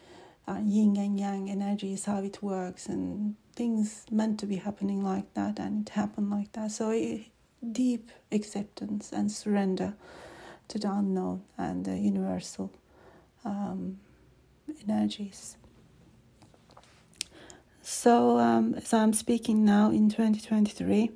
uh, 0.47 0.59
yin 0.63 0.97
and 0.97 1.19
yang 1.19 1.49
energies, 1.49 2.05
how 2.05 2.23
it 2.23 2.41
works, 2.41 2.87
and 2.87 3.35
things 3.55 4.05
meant 4.11 4.39
to 4.39 4.45
be 4.45 4.55
happening 4.55 5.03
like 5.03 5.33
that, 5.35 5.59
and 5.59 5.87
it 5.87 5.93
happened 5.93 6.29
like 6.31 6.51
that. 6.53 6.71
So, 6.71 6.91
deep 7.71 8.11
acceptance 8.31 9.11
and 9.11 9.31
surrender 9.31 9.93
to 10.67 10.79
the 10.79 10.91
unknown 10.91 11.43
and 11.57 11.85
the 11.85 11.97
universal 11.97 12.71
um, 13.43 13.99
energies. 14.87 15.57
So, 17.81 18.37
um, 18.37 18.75
as 18.75 18.93
I'm 18.93 19.13
speaking 19.13 19.65
now 19.65 19.89
in 19.89 20.09
2023, 20.09 21.11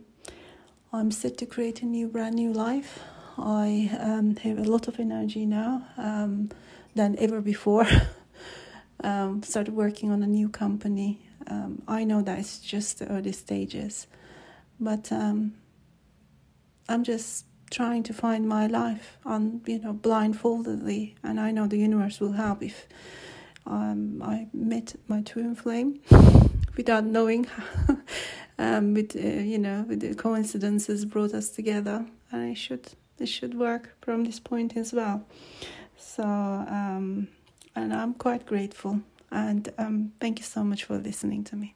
I'm 0.92 1.12
set 1.12 1.38
to 1.38 1.46
create 1.46 1.82
a 1.82 1.86
new, 1.86 2.08
brand 2.08 2.36
new 2.36 2.52
life. 2.52 3.00
I 3.38 3.92
um, 4.00 4.36
have 4.38 4.58
a 4.58 4.64
lot 4.64 4.88
of 4.88 5.00
energy 5.00 5.46
now 5.46 5.88
um, 5.98 6.50
than 6.96 7.16
ever 7.20 7.42
before. 7.42 7.86
um, 9.04 9.44
started 9.44 9.76
working 9.76 10.12
on 10.12 10.24
a 10.24 10.28
new 10.28 10.50
company. 10.50 11.22
Um, 11.48 11.82
I 11.88 12.04
know 12.04 12.22
that 12.22 12.40
it's 12.40 12.60
just 12.60 13.00
the 13.00 13.08
early 13.08 13.34
stages, 13.34 14.08
but 14.80 15.12
I'm 16.90 17.04
just 17.04 17.46
trying 17.72 18.04
to 18.04 18.14
find 18.14 18.48
my 18.48 18.68
life 18.68 19.18
on 19.26 19.62
you 19.66 19.80
know 19.80 19.94
blindfoldedly, 19.94 21.16
and 21.24 21.40
I 21.40 21.52
know 21.52 21.68
the 21.68 21.78
universe 21.78 22.20
will 22.20 22.34
help 22.34 22.62
if 22.62 22.88
um, 23.66 24.22
I 24.22 24.48
met 24.54 24.96
my 25.08 25.22
twin 25.22 25.56
flame 25.56 26.02
without 26.78 27.06
knowing. 27.06 27.48
um, 28.60 28.94
with 28.94 29.16
uh, 29.16 29.20
you 29.20 29.58
know, 29.58 29.86
with 29.88 30.02
the 30.02 30.16
coincidences 30.16 31.06
brought 31.06 31.34
us 31.34 31.50
together, 31.50 32.06
and 32.32 32.52
I 32.52 32.54
should 32.54 32.92
it 33.20 33.28
should 33.28 33.54
work 33.54 33.96
from 34.02 34.26
this 34.26 34.40
point 34.40 34.76
as 34.76 34.94
well. 34.94 35.26
So, 35.98 36.24
um, 36.24 37.28
and 37.76 37.94
I'm 37.94 38.14
quite 38.14 38.46
grateful. 38.46 39.02
And 39.32 39.72
um, 39.78 40.14
thank 40.20 40.40
you 40.40 40.46
so 40.46 40.64
much 40.64 40.84
for 40.84 40.98
listening 40.98 41.44
to 41.46 41.56
me. 41.56 41.76